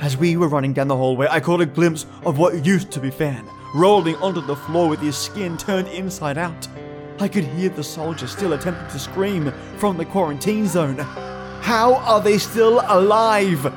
As 0.00 0.16
we 0.16 0.36
were 0.36 0.48
running 0.48 0.72
down 0.72 0.88
the 0.88 0.96
hallway, 0.96 1.26
I 1.30 1.40
caught 1.40 1.60
a 1.60 1.66
glimpse 1.66 2.06
of 2.24 2.38
what 2.38 2.64
used 2.64 2.90
to 2.92 3.00
be 3.00 3.10
Fan, 3.10 3.46
rolling 3.74 4.16
onto 4.16 4.40
the 4.40 4.56
floor 4.56 4.88
with 4.88 5.00
his 5.00 5.16
skin 5.16 5.56
turned 5.56 5.88
inside 5.88 6.38
out. 6.38 6.66
I 7.20 7.28
could 7.28 7.44
hear 7.44 7.68
the 7.68 7.84
soldiers 7.84 8.32
still 8.32 8.54
attempting 8.54 8.88
to 8.88 8.98
scream 8.98 9.52
from 9.76 9.96
the 9.96 10.04
quarantine 10.04 10.66
zone. 10.66 10.98
How 11.60 11.94
are 11.96 12.20
they 12.20 12.38
still 12.38 12.82
alive? 12.88 13.72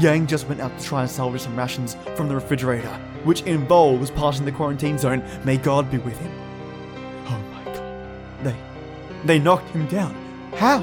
Yang 0.00 0.26
just 0.28 0.48
went 0.48 0.60
out 0.60 0.76
to 0.78 0.84
try 0.84 1.02
and 1.02 1.10
salvage 1.10 1.42
some 1.42 1.56
rations 1.56 1.96
from 2.14 2.28
the 2.28 2.34
refrigerator, 2.34 2.96
which 3.24 3.42
involves 3.42 4.10
passing 4.10 4.46
the 4.46 4.52
quarantine 4.52 4.98
zone. 4.98 5.22
May 5.44 5.56
God 5.58 5.90
be 5.90 5.98
with 5.98 6.16
him. 6.18 6.49
They 9.24 9.38
knocked 9.38 9.68
him 9.70 9.86
down. 9.86 10.14
How? 10.56 10.80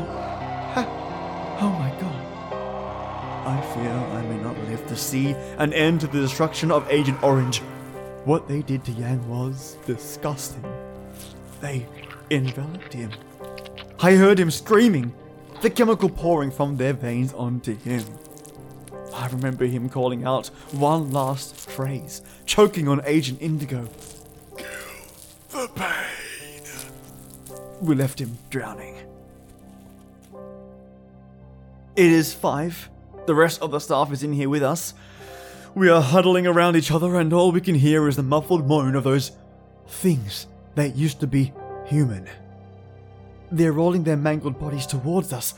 How? 0.74 1.58
Oh 1.60 1.70
my 1.70 1.90
god. 2.00 2.24
I 3.48 3.62
fear 3.74 3.92
I 3.92 4.22
may 4.24 4.38
not 4.38 4.58
live 4.68 4.86
to 4.88 4.96
see 4.96 5.32
an 5.58 5.74
end 5.74 6.02
to 6.02 6.08
the 6.08 6.20
destruction 6.20 6.72
of 6.72 6.90
Agent 6.90 7.22
Orange. 7.24 7.60
What 8.26 8.48
they 8.48 8.62
did 8.62 8.84
to 8.86 8.92
Yang 8.92 9.28
was 9.30 9.78
disgusting. 9.86 10.64
They 11.62 11.86
enveloped 12.30 12.94
him. 12.94 13.12
I 14.00 14.16
heard 14.16 14.40
him 14.40 14.52
screaming, 14.52 15.14
the 15.62 15.70
chemical 15.70 16.10
pouring 16.10 16.52
from 16.52 16.78
their 16.78 16.94
veins 16.94 17.34
onto 17.34 17.76
him. 17.76 18.04
I 19.14 19.28
remember 19.28 19.66
him 19.66 19.90
calling 19.90 20.26
out 20.26 20.48
one 20.72 21.12
last 21.12 21.56
phrase, 21.56 22.22
choking 22.46 22.88
on 22.88 23.02
Agent 23.06 23.42
Indigo. 23.42 23.88
We 27.82 27.96
left 27.96 28.20
him 28.20 28.38
drowning. 28.50 28.96
It 31.96 32.12
is 32.12 32.34
five. 32.34 32.90
The 33.26 33.36
rest 33.36 33.62
of 33.62 33.72
the 33.72 33.80
staff 33.80 34.12
is 34.12 34.24
in 34.24 34.34
here 34.34 34.50
with 34.50 34.64
us. 34.64 34.94
We 35.76 35.90
are 35.90 36.02
huddling 36.02 36.48
around 36.48 36.76
each 36.76 36.92
other, 36.92 37.16
and 37.16 37.32
all 37.34 37.52
we 37.52 37.62
can 37.62 37.76
hear 37.76 38.08
is 38.08 38.16
the 38.16 38.24
muffled 38.24 38.68
moan 38.68 38.96
of 38.96 39.04
those 39.04 39.32
things 39.88 40.48
that 40.76 40.96
used 40.96 41.20
to 41.20 41.28
be 41.28 41.54
human. 41.86 42.28
They're 43.52 43.74
rolling 43.74 44.04
their 44.04 44.18
mangled 44.18 44.60
bodies 44.60 44.86
towards 44.86 45.34
us. 45.34 45.54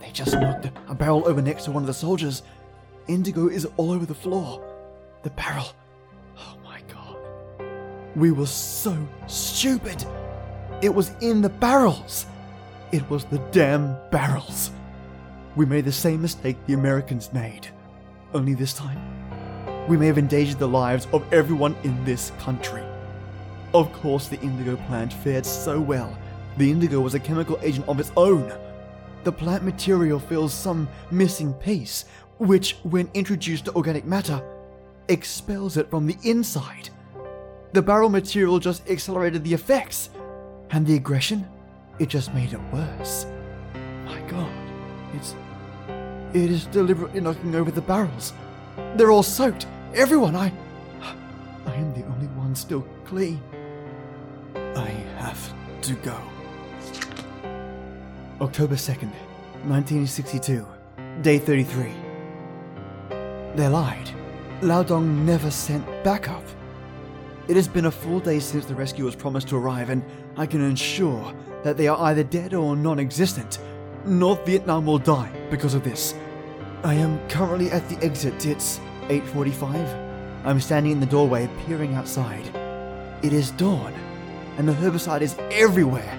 They 0.00 0.10
just 0.10 0.34
knocked 0.34 0.70
a 0.88 0.94
barrel 0.94 1.26
over 1.26 1.42
next 1.42 1.64
to 1.64 1.72
one 1.72 1.82
of 1.82 1.86
the 1.86 1.94
soldiers. 1.94 2.42
Indigo 3.06 3.48
is 3.48 3.66
all 3.76 3.90
over 3.90 4.06
the 4.06 4.14
floor. 4.14 4.62
The 5.22 5.30
barrel. 5.30 5.66
Oh 6.38 6.56
my 6.64 6.80
god. 6.88 7.16
We 8.16 8.32
were 8.32 8.46
so 8.46 8.96
stupid. 9.26 10.04
It 10.82 10.94
was 10.94 11.12
in 11.20 11.42
the 11.42 11.50
barrels. 11.50 12.24
It 12.90 13.08
was 13.10 13.24
the 13.24 13.38
damn 13.52 13.96
barrels. 14.10 14.70
We 15.54 15.66
made 15.66 15.84
the 15.84 15.92
same 15.92 16.22
mistake 16.22 16.56
the 16.66 16.72
Americans 16.72 17.32
made. 17.34 17.68
Only 18.32 18.54
this 18.54 18.72
time, 18.72 18.98
we 19.88 19.98
may 19.98 20.06
have 20.06 20.16
endangered 20.16 20.58
the 20.58 20.66
lives 20.66 21.06
of 21.12 21.30
everyone 21.34 21.76
in 21.82 22.02
this 22.06 22.32
country. 22.38 22.82
Of 23.74 23.92
course, 23.92 24.28
the 24.28 24.40
indigo 24.40 24.76
plant 24.86 25.12
fared 25.12 25.44
so 25.44 25.78
well. 25.78 26.16
The 26.56 26.70
indigo 26.70 27.00
was 27.00 27.14
a 27.14 27.20
chemical 27.20 27.58
agent 27.62 27.86
of 27.86 28.00
its 28.00 28.10
own. 28.16 28.50
The 29.24 29.32
plant 29.32 29.64
material 29.64 30.18
fills 30.18 30.54
some 30.54 30.88
missing 31.10 31.52
piece, 31.52 32.06
which, 32.38 32.78
when 32.84 33.10
introduced 33.12 33.66
to 33.66 33.74
organic 33.74 34.06
matter, 34.06 34.42
expels 35.08 35.76
it 35.76 35.90
from 35.90 36.06
the 36.06 36.16
inside. 36.24 36.88
The 37.72 37.82
barrel 37.82 38.08
material 38.08 38.58
just 38.58 38.88
accelerated 38.88 39.44
the 39.44 39.52
effects, 39.52 40.08
and 40.72 40.86
the 40.86 40.94
aggression, 40.94 41.46
it 41.98 42.08
just 42.08 42.32
made 42.34 42.52
it 42.52 42.60
worse. 42.72 43.26
My 44.04 44.20
god, 44.22 44.52
it's. 45.14 45.34
It 46.32 46.50
is 46.50 46.66
deliberately 46.66 47.20
knocking 47.20 47.54
over 47.56 47.70
the 47.70 47.80
barrels. 47.80 48.32
They're 48.94 49.10
all 49.10 49.24
soaked. 49.24 49.66
Everyone, 49.94 50.36
I. 50.36 50.52
I 51.66 51.74
am 51.74 51.92
the 51.92 52.06
only 52.06 52.28
one 52.28 52.54
still 52.54 52.86
clean. 53.04 53.40
I 54.54 54.88
have 55.18 55.52
to 55.82 55.94
go. 55.94 56.16
October 58.40 58.76
2nd, 58.76 59.10
1962, 59.66 60.66
day 61.20 61.38
33. 61.38 61.92
They 63.56 63.68
lied. 63.68 64.10
Lao 64.62 64.82
Dong 64.82 65.26
never 65.26 65.50
sent 65.50 65.84
backup. 66.04 66.44
It 67.48 67.56
has 67.56 67.66
been 67.66 67.86
a 67.86 67.90
full 67.90 68.20
day 68.20 68.38
since 68.38 68.64
the 68.64 68.74
rescuers 68.74 69.16
promised 69.16 69.48
to 69.48 69.56
arrive, 69.56 69.90
and 69.90 70.04
I 70.40 70.46
can 70.46 70.62
ensure 70.62 71.34
that 71.64 71.76
they 71.76 71.86
are 71.86 72.00
either 72.04 72.24
dead 72.24 72.54
or 72.54 72.74
non 72.74 72.98
existent. 72.98 73.58
North 74.06 74.46
Vietnam 74.46 74.86
will 74.86 74.98
die 74.98 75.30
because 75.50 75.74
of 75.74 75.84
this. 75.84 76.14
I 76.82 76.94
am 76.94 77.20
currently 77.28 77.70
at 77.70 77.86
the 77.90 78.02
exit. 78.02 78.46
It's 78.46 78.80
8:45. 79.10 79.86
I'm 80.46 80.58
standing 80.58 80.92
in 80.92 81.00
the 81.00 81.04
doorway 81.04 81.46
peering 81.66 81.92
outside. 81.94 82.46
It 83.20 83.34
is 83.34 83.50
dawn, 83.50 83.92
and 84.56 84.66
the 84.66 84.72
herbicide 84.72 85.20
is 85.20 85.36
everywhere. 85.50 86.16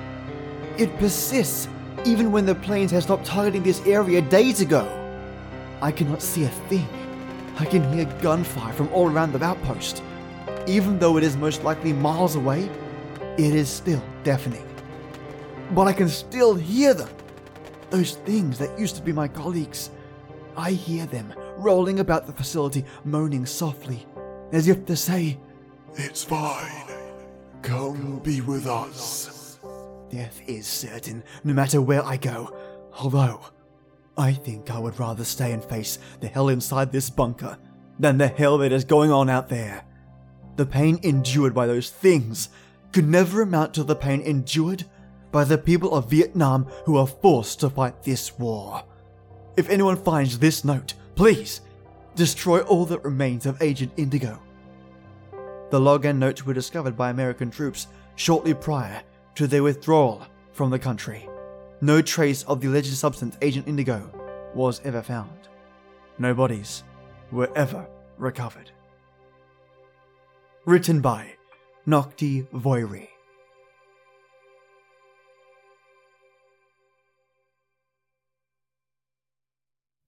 It 0.77 0.95
persists 0.99 1.67
even 2.05 2.31
when 2.31 2.45
the 2.45 2.53
planes 2.53 2.91
have 2.91 3.01
stopped 3.01 3.25
targeting 3.25 3.63
this 3.63 3.81
area 3.87 4.21
days 4.21 4.61
ago. 4.61 4.85
I 5.81 5.91
cannot 5.91 6.21
see 6.21 6.43
a 6.43 6.53
thing. 6.69 6.87
I 7.57 7.65
can 7.65 7.91
hear 7.91 8.05
gunfire 8.21 8.73
from 8.73 8.93
all 8.93 9.09
around 9.09 9.33
the 9.33 9.43
outpost. 9.43 10.03
Even 10.67 10.99
though 10.99 11.17
it 11.17 11.23
is 11.23 11.35
most 11.37 11.63
likely 11.63 11.91
miles 11.91 12.35
away, 12.35 12.69
it 13.37 13.55
is 13.55 13.69
still 13.69 14.03
deafening. 14.23 14.67
But 15.71 15.87
I 15.87 15.93
can 15.93 16.09
still 16.09 16.55
hear 16.55 16.93
them. 16.93 17.09
Those 17.89 18.15
things 18.15 18.57
that 18.59 18.77
used 18.79 18.95
to 18.97 19.01
be 19.01 19.11
my 19.11 19.27
colleagues. 19.27 19.89
I 20.57 20.71
hear 20.71 21.05
them 21.05 21.33
rolling 21.57 21.99
about 21.99 22.27
the 22.27 22.33
facility, 22.33 22.85
moaning 23.05 23.45
softly, 23.45 24.05
as 24.51 24.67
if 24.67 24.85
to 24.85 24.95
say, 24.95 25.39
It's 25.95 26.23
fine. 26.23 26.87
Come 27.61 28.19
be 28.19 28.41
with 28.41 28.67
us. 28.67 29.59
Death 30.09 30.41
is 30.47 30.67
certain, 30.67 31.23
no 31.43 31.53
matter 31.53 31.81
where 31.81 32.03
I 32.03 32.17
go. 32.17 32.53
Although, 32.99 33.41
I 34.17 34.33
think 34.33 34.69
I 34.69 34.79
would 34.79 34.99
rather 34.99 35.23
stay 35.23 35.53
and 35.53 35.63
face 35.63 35.99
the 36.19 36.27
hell 36.27 36.49
inside 36.49 36.91
this 36.91 37.09
bunker 37.09 37.57
than 37.97 38.17
the 38.17 38.27
hell 38.27 38.57
that 38.57 38.73
is 38.73 38.83
going 38.83 39.11
on 39.11 39.29
out 39.29 39.47
there. 39.47 39.85
The 40.57 40.65
pain 40.65 40.99
endured 41.03 41.53
by 41.53 41.67
those 41.67 41.89
things 41.89 42.49
could 42.91 43.07
never 43.07 43.41
amount 43.41 43.73
to 43.73 43.83
the 43.83 43.95
pain 43.95 44.21
endured 44.21 44.85
by 45.31 45.43
the 45.43 45.57
people 45.57 45.95
of 45.95 46.09
Vietnam 46.09 46.65
who 46.85 46.97
are 46.97 47.07
forced 47.07 47.59
to 47.61 47.69
fight 47.69 48.03
this 48.03 48.37
war. 48.37 48.83
If 49.57 49.69
anyone 49.69 49.97
finds 49.97 50.37
this 50.37 50.65
note, 50.65 50.93
please 51.15 51.61
destroy 52.15 52.61
all 52.61 52.85
that 52.85 53.03
remains 53.03 53.45
of 53.45 53.61
Agent 53.61 53.91
Indigo. 53.97 54.41
The 55.69 55.79
log 55.79 56.05
and 56.05 56.19
notes 56.19 56.45
were 56.45 56.53
discovered 56.53 56.97
by 56.97 57.09
American 57.09 57.49
troops 57.49 57.87
shortly 58.15 58.53
prior 58.53 59.01
to 59.35 59.47
their 59.47 59.63
withdrawal 59.63 60.25
from 60.51 60.69
the 60.69 60.79
country. 60.79 61.29
No 61.79 62.01
trace 62.01 62.43
of 62.43 62.59
the 62.59 62.67
alleged 62.67 62.93
substance 62.93 63.37
Agent 63.41 63.67
Indigo 63.67 64.11
was 64.53 64.81
ever 64.83 65.01
found. 65.01 65.47
No 66.19 66.33
bodies 66.33 66.83
were 67.31 67.49
ever 67.55 67.87
recovered. 68.17 68.69
Written 70.65 70.99
by 70.99 71.33
Noctevoire. 71.87 73.07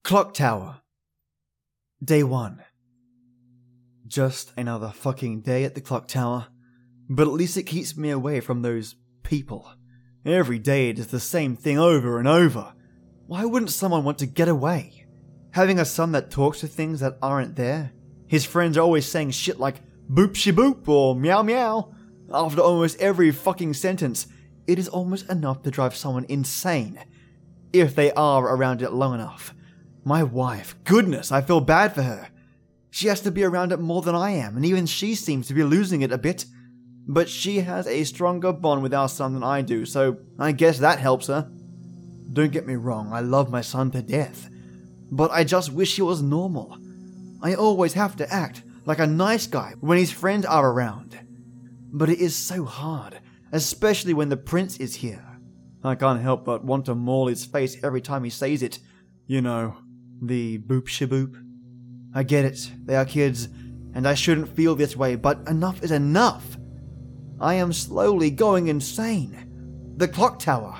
Clock 0.04 0.36
Tower. 0.36 0.82
Day 2.04 2.22
1. 2.22 2.62
Just 4.06 4.54
another 4.56 4.90
fucking 4.90 5.42
day 5.42 5.64
at 5.64 5.74
the 5.74 5.82
clock 5.82 6.08
tower. 6.08 6.48
But 7.10 7.28
at 7.28 7.34
least 7.34 7.58
it 7.58 7.64
keeps 7.64 7.98
me 7.98 8.12
away 8.12 8.40
from 8.40 8.62
those 8.62 8.96
people. 9.24 9.68
Every 10.26 10.60
day 10.60 10.90
it 10.90 11.00
is 11.00 11.08
the 11.08 11.20
same 11.20 11.56
thing 11.56 11.80
over 11.80 12.20
and 12.20 12.28
over. 12.28 12.74
Why 13.26 13.46
wouldn't 13.46 13.72
someone 13.72 14.04
want 14.04 14.20
to 14.20 14.28
get 14.28 14.48
away? 14.48 15.08
Having 15.52 15.80
a 15.80 15.86
son 15.86 16.12
that 16.12 16.30
talks 16.30 16.60
to 16.60 16.68
things 16.68 17.00
that 17.00 17.18
aren't 17.22 17.56
there? 17.56 17.94
His 18.28 18.46
friends 18.46 18.78
are 18.78 18.82
always 18.82 19.08
saying 19.08 19.32
shit 19.32 19.60
like 19.60 19.82
boop 20.14 20.36
she 20.36 20.52
boop 20.52 20.88
or 20.88 21.16
meow 21.16 21.42
meow. 21.42 21.94
After 22.32 22.62
almost 22.62 23.00
every 23.00 23.32
fucking 23.32 23.74
sentence, 23.74 24.28
it 24.68 24.80
is 24.80 24.88
almost 24.88 25.30
enough 25.30 25.64
to 25.64 25.72
drive 25.72 25.96
someone 25.96 26.26
insane. 26.30 27.00
If 27.72 27.96
they 27.96 28.12
are 28.14 28.56
around 28.56 28.82
it 28.82 28.94
long 28.94 29.16
enough. 29.16 29.54
My 30.06 30.24
wife, 30.24 30.76
goodness, 30.84 31.32
I 31.32 31.42
feel 31.42 31.62
bad 31.62 31.96
for 31.96 32.04
her. 32.04 32.30
She 32.92 33.08
has 33.08 33.22
to 33.22 33.32
be 33.32 33.44
around 33.44 33.72
it 33.72 33.80
more 33.80 34.02
than 34.02 34.16
I 34.16 34.32
am, 34.32 34.56
and 34.56 34.66
even 34.66 34.86
she 34.86 35.16
seems 35.16 35.48
to 35.48 35.54
be 35.54 35.64
losing 35.64 36.02
it 36.02 36.12
a 36.12 36.18
bit. 36.18 36.46
But 37.08 37.30
she 37.30 37.62
has 37.62 37.88
a 37.88 38.04
stronger 38.04 38.54
bond 38.54 38.84
with 38.84 38.94
our 38.94 39.10
son 39.10 39.34
than 39.34 39.44
I 39.44 39.62
do, 39.62 39.86
so 39.86 40.18
I 40.38 40.52
guess 40.52 40.80
that 40.80 41.00
helps 41.00 41.28
her. 41.28 41.50
Don't 42.32 42.52
get 42.52 42.68
me 42.68 42.76
wrong, 42.76 43.12
I 43.12 43.22
love 43.22 43.50
my 43.50 43.62
son 43.62 43.92
to 43.92 44.02
death. 44.02 44.50
But 45.12 45.32
I 45.32 45.44
just 45.44 45.72
wish 45.72 45.96
he 45.96 46.02
was 46.02 46.22
normal. 46.22 46.78
I 47.42 47.56
always 47.56 47.94
have 47.94 48.16
to 48.18 48.34
act 48.34 48.64
like 48.86 49.00
a 49.00 49.08
nice 49.08 49.48
guy 49.48 49.74
when 49.80 49.98
his 49.98 50.12
friends 50.12 50.46
are 50.46 50.72
around. 50.72 51.20
But 51.92 52.10
it 52.10 52.20
is 52.20 52.36
so 52.36 52.66
hard, 52.66 53.20
especially 53.52 54.14
when 54.14 54.30
the 54.30 54.38
prince 54.38 54.78
is 54.78 54.96
here. 54.96 55.26
I 55.84 55.96
can't 55.96 56.22
help 56.22 56.46
but 56.46 56.64
want 56.64 56.86
to 56.86 56.96
maul 56.96 57.28
his 57.28 57.46
face 57.46 57.78
every 57.84 58.02
time 58.02 58.24
he 58.24 58.30
says 58.30 58.64
it. 58.64 58.80
You 59.28 59.42
know, 59.42 59.78
the 60.22 60.60
boop 60.60 60.84
shaboop. 60.84 61.36
I 62.16 62.24
get 62.24 62.46
it, 62.46 62.72
they 62.86 62.96
are 62.96 63.06
kids, 63.06 63.48
and 63.94 64.08
I 64.08 64.14
shouldn't 64.14 64.56
feel 64.56 64.76
this 64.76 64.96
way, 64.96 65.16
but 65.16 65.48
enough 65.48 65.84
is 65.84 65.92
enough. 65.92 66.58
I 67.40 67.56
am 67.56 67.74
slowly 67.74 68.30
going 68.30 68.68
insane. 68.68 69.94
The 69.98 70.08
clock 70.08 70.40
tower. 70.40 70.78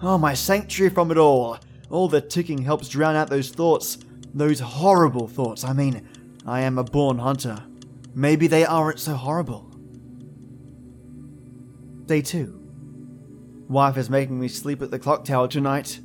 Oh, 0.00 0.18
my 0.18 0.34
sanctuary 0.34 0.90
from 0.90 1.10
it 1.10 1.18
all. 1.18 1.58
All 1.90 2.08
the 2.08 2.20
ticking 2.20 2.58
helps 2.58 2.88
drown 2.88 3.16
out 3.16 3.28
those 3.28 3.50
thoughts. 3.50 3.98
Those 4.34 4.60
horrible 4.60 5.26
thoughts. 5.26 5.64
I 5.64 5.72
mean, 5.72 6.08
I 6.48 6.62
am 6.62 6.78
a 6.78 6.84
born 6.84 7.18
hunter. 7.18 7.62
Maybe 8.14 8.46
they 8.46 8.64
aren't 8.64 8.98
so 8.98 9.12
horrible. 9.12 9.70
Day 12.06 12.22
2. 12.22 13.66
Wife 13.68 13.98
is 13.98 14.08
making 14.08 14.40
me 14.40 14.48
sleep 14.48 14.80
at 14.80 14.90
the 14.90 14.98
clock 14.98 15.26
tower 15.26 15.46
tonight. 15.46 16.00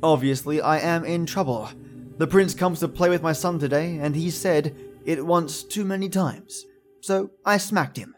Obviously, 0.00 0.60
I 0.60 0.78
am 0.78 1.04
in 1.04 1.26
trouble. 1.26 1.68
The 2.16 2.28
prince 2.28 2.54
comes 2.54 2.78
to 2.78 2.86
play 2.86 3.08
with 3.08 3.22
my 3.22 3.32
son 3.32 3.58
today, 3.58 3.98
and 4.00 4.14
he 4.14 4.30
said 4.30 4.76
it 5.04 5.26
once 5.26 5.64
too 5.64 5.84
many 5.84 6.08
times. 6.08 6.64
So 7.00 7.32
I 7.44 7.56
smacked 7.56 7.96
him. 7.96 8.14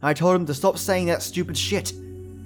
I 0.00 0.14
told 0.14 0.36
him 0.36 0.46
to 0.46 0.54
stop 0.54 0.78
saying 0.78 1.08
that 1.08 1.22
stupid 1.22 1.58
shit. 1.58 1.92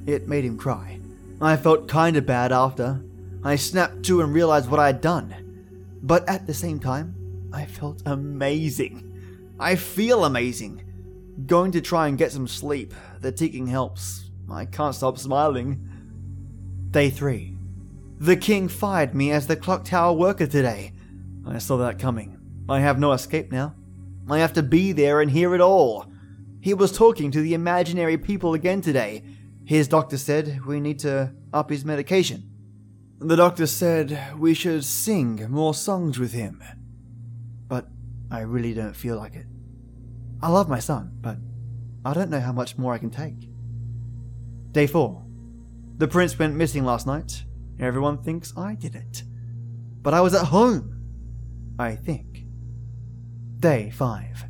It 0.05 0.27
made 0.27 0.45
him 0.45 0.59
cry. 0.59 0.99
I 1.41 1.57
felt 1.57 1.89
kinda 1.89 2.23
bad 2.23 2.51
after. 2.51 3.05
I 3.45 3.55
snapped 3.55 4.03
to 4.07 4.21
and 4.21 4.35
realized 4.35 4.69
what 4.69 4.81
I 4.81 4.87
had 4.87 5.01
done. 5.01 5.33
But 6.03 6.29
at 6.29 6.49
the 6.49 6.55
same 6.55 6.81
time, 6.81 7.15
I 7.53 7.65
felt 7.65 8.03
amazing. 8.07 9.57
I 9.59 9.77
feel 9.77 10.25
amazing. 10.25 10.85
Going 11.47 11.73
to 11.73 11.81
try 11.81 12.09
and 12.09 12.19
get 12.19 12.33
some 12.33 12.47
sleep. 12.49 12.95
The 13.21 13.33
ticking 13.33 13.67
helps. 13.67 14.31
I 14.51 14.65
can't 14.65 14.95
stop 14.95 15.19
smiling. 15.19 15.89
Day 16.91 17.11
3. 17.11 17.57
The 18.19 18.37
king 18.37 18.69
fired 18.69 19.15
me 19.15 19.31
as 19.31 19.47
the 19.47 19.57
clock 19.57 19.85
tower 19.85 20.13
worker 20.13 20.47
today. 20.47 20.93
I 21.47 21.59
saw 21.59 21.77
that 21.79 21.99
coming. 21.99 22.39
I 22.69 22.81
have 22.81 22.99
no 22.99 23.13
escape 23.13 23.53
now. 23.53 23.75
I 24.29 24.39
have 24.39 24.53
to 24.55 24.63
be 24.63 24.93
there 24.93 25.21
and 25.21 25.31
hear 25.31 25.55
it 25.55 25.61
all. 25.61 26.07
He 26.61 26.75
was 26.75 26.93
talking 26.93 27.31
to 27.31 27.41
the 27.41 27.55
imaginary 27.55 28.19
people 28.19 28.55
again 28.55 28.81
today. 28.81 29.23
His 29.65 29.89
doctor 29.89 30.19
said 30.19 30.65
we 30.67 30.81
need 30.81 30.99
to 31.01 31.33
up 31.53 31.71
his 31.71 31.85
medication. 31.85 32.43
The 33.21 33.37
doctor 33.37 33.67
said 33.67 34.37
we 34.39 34.55
should 34.55 34.85
sing 34.85 35.47
more 35.51 35.75
songs 35.75 36.19
with 36.19 36.33
him. 36.33 36.63
I 38.31 38.41
really 38.41 38.75
don't 38.75 38.95
feel 38.97 39.17
like 39.17 39.35
it. 39.35 39.47
I 40.43 40.49
love 40.49 40.69
my 40.69 40.79
son, 40.79 41.13
but 41.21 41.39
I 42.05 42.15
don't 42.15 42.31
know 42.31 42.41
how 42.41 42.53
much 42.53 42.79
more 42.79 42.95
I 42.95 42.99
can 42.99 43.11
take. 43.11 43.49
Day 44.73 44.87
4. 44.87 45.25
The 45.97 46.09
prince 46.09 46.39
went 46.39 46.55
missing 46.55 46.85
last 46.85 47.07
night. 47.07 47.45
Everyone 47.81 48.23
thinks 48.23 48.57
I 48.57 48.75
did 48.75 48.95
it. 48.95 49.25
But 50.03 50.15
I 50.15 50.21
was 50.21 50.35
at 50.35 50.47
home. 50.47 50.95
I 51.79 51.97
think. 51.97 52.45
Day 53.59 53.91
5. 53.91 54.45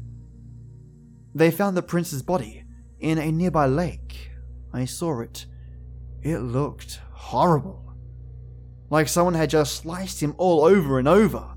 They 1.34 1.50
found 1.50 1.76
the 1.76 1.82
prince's 1.82 2.22
body 2.22 2.64
in 3.00 3.18
a 3.18 3.30
nearby 3.30 3.66
lake. 3.66 4.30
I 4.72 4.84
saw 4.84 5.20
it. 5.20 5.46
It 6.22 6.38
looked 6.38 7.00
horrible. 7.12 7.94
Like 8.90 9.08
someone 9.08 9.34
had 9.34 9.50
just 9.50 9.76
sliced 9.76 10.22
him 10.22 10.34
all 10.36 10.64
over 10.64 10.98
and 10.98 11.06
over. 11.06 11.54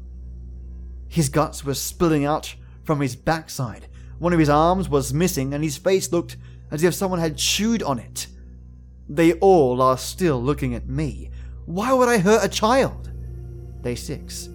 His 1.11 1.27
guts 1.27 1.65
were 1.65 1.73
spilling 1.73 2.23
out 2.23 2.55
from 2.85 3.01
his 3.01 3.17
backside. 3.17 3.89
One 4.17 4.31
of 4.31 4.39
his 4.39 4.47
arms 4.47 4.87
was 4.87 5.13
missing, 5.13 5.53
and 5.53 5.61
his 5.61 5.75
face 5.75 6.09
looked 6.13 6.37
as 6.71 6.85
if 6.85 6.93
someone 6.93 7.19
had 7.19 7.35
chewed 7.35 7.83
on 7.83 7.99
it. 7.99 8.27
They 9.09 9.33
all 9.33 9.81
are 9.81 9.97
still 9.97 10.41
looking 10.41 10.73
at 10.73 10.87
me. 10.87 11.29
Why 11.65 11.91
would 11.91 12.07
I 12.07 12.19
hurt 12.19 12.45
a 12.45 12.47
child? 12.47 13.11
Day 13.81 13.95
6. 13.95 14.47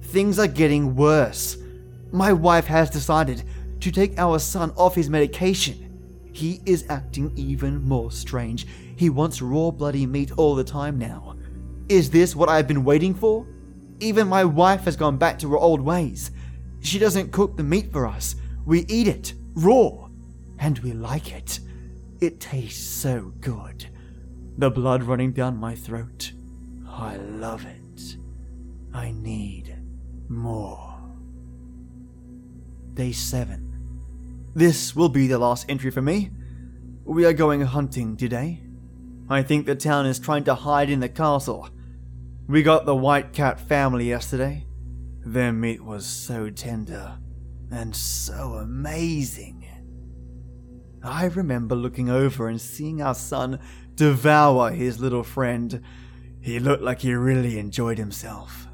Things 0.00 0.40
are 0.40 0.48
getting 0.48 0.96
worse. 0.96 1.56
My 2.10 2.32
wife 2.32 2.66
has 2.66 2.90
decided 2.90 3.44
to 3.78 3.92
take 3.92 4.18
our 4.18 4.40
son 4.40 4.72
off 4.76 4.96
his 4.96 5.08
medication. 5.08 6.28
He 6.32 6.60
is 6.66 6.86
acting 6.88 7.32
even 7.36 7.84
more 7.84 8.10
strange. 8.10 8.66
He 8.96 9.10
wants 9.10 9.40
raw 9.40 9.70
bloody 9.70 10.06
meat 10.06 10.32
all 10.36 10.56
the 10.56 10.64
time 10.64 10.98
now. 10.98 11.36
Is 11.88 12.10
this 12.10 12.34
what 12.34 12.48
I've 12.48 12.66
been 12.66 12.82
waiting 12.82 13.14
for? 13.14 13.46
Even 14.02 14.26
my 14.26 14.44
wife 14.44 14.84
has 14.86 14.96
gone 14.96 15.16
back 15.16 15.38
to 15.38 15.50
her 15.52 15.56
old 15.56 15.80
ways. 15.80 16.32
She 16.80 16.98
doesn't 16.98 17.30
cook 17.30 17.56
the 17.56 17.62
meat 17.62 17.92
for 17.92 18.04
us. 18.04 18.34
We 18.66 18.84
eat 18.88 19.06
it 19.06 19.34
raw, 19.54 20.08
and 20.58 20.78
we 20.80 20.92
like 20.92 21.32
it. 21.32 21.60
It 22.20 22.40
tastes 22.40 22.84
so 22.84 23.32
good. 23.40 23.86
The 24.58 24.70
blood 24.70 25.04
running 25.04 25.32
down 25.32 25.56
my 25.56 25.76
throat. 25.76 26.32
I 26.88 27.16
love 27.16 27.64
it. 27.64 28.16
I 28.92 29.12
need 29.12 29.76
more. 30.28 30.98
Day 32.94 33.12
7. 33.12 34.50
This 34.52 34.96
will 34.96 35.10
be 35.10 35.28
the 35.28 35.38
last 35.38 35.66
entry 35.68 35.92
for 35.92 36.02
me. 36.02 36.30
We 37.04 37.24
are 37.24 37.32
going 37.32 37.60
hunting 37.60 38.16
today. 38.16 38.64
I 39.30 39.44
think 39.44 39.64
the 39.64 39.76
town 39.76 40.06
is 40.06 40.18
trying 40.18 40.42
to 40.44 40.56
hide 40.56 40.90
in 40.90 40.98
the 40.98 41.08
castle. 41.08 41.68
We 42.52 42.62
got 42.62 42.84
the 42.84 42.94
White 42.94 43.32
Cat 43.32 43.58
family 43.58 44.10
yesterday. 44.10 44.66
Their 45.24 45.54
meat 45.54 45.82
was 45.82 46.04
so 46.04 46.50
tender 46.50 47.16
and 47.70 47.96
so 47.96 48.56
amazing. 48.56 49.66
I 51.02 51.28
remember 51.28 51.74
looking 51.74 52.10
over 52.10 52.48
and 52.48 52.60
seeing 52.60 53.00
our 53.00 53.14
son 53.14 53.58
devour 53.94 54.70
his 54.70 55.00
little 55.00 55.22
friend. 55.22 55.80
He 56.42 56.58
looked 56.58 56.82
like 56.82 57.00
he 57.00 57.14
really 57.14 57.58
enjoyed 57.58 57.96
himself. 57.96 58.68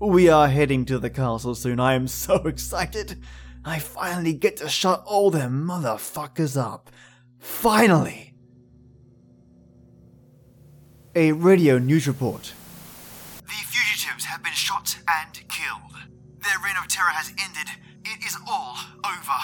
We 0.00 0.28
are 0.28 0.48
heading 0.48 0.84
to 0.86 0.98
the 0.98 1.10
castle 1.10 1.54
soon. 1.54 1.78
I 1.78 1.94
am 1.94 2.08
so 2.08 2.38
excited. 2.38 3.22
I 3.64 3.78
finally 3.78 4.32
get 4.32 4.56
to 4.56 4.68
shut 4.68 5.04
all 5.06 5.30
them 5.30 5.64
motherfuckers 5.64 6.60
up. 6.60 6.90
Finally! 7.38 8.27
A 11.18 11.34
radio 11.34 11.82
news 11.82 12.06
report. 12.06 12.54
The 13.42 13.58
fugitives 13.66 14.30
have 14.30 14.38
been 14.46 14.54
shot 14.54 15.02
and 15.10 15.34
killed. 15.50 15.98
Their 16.46 16.62
reign 16.62 16.78
of 16.78 16.86
terror 16.86 17.10
has 17.10 17.34
ended. 17.34 17.66
It 18.06 18.22
is 18.22 18.38
all 18.46 18.78
over. 19.02 19.40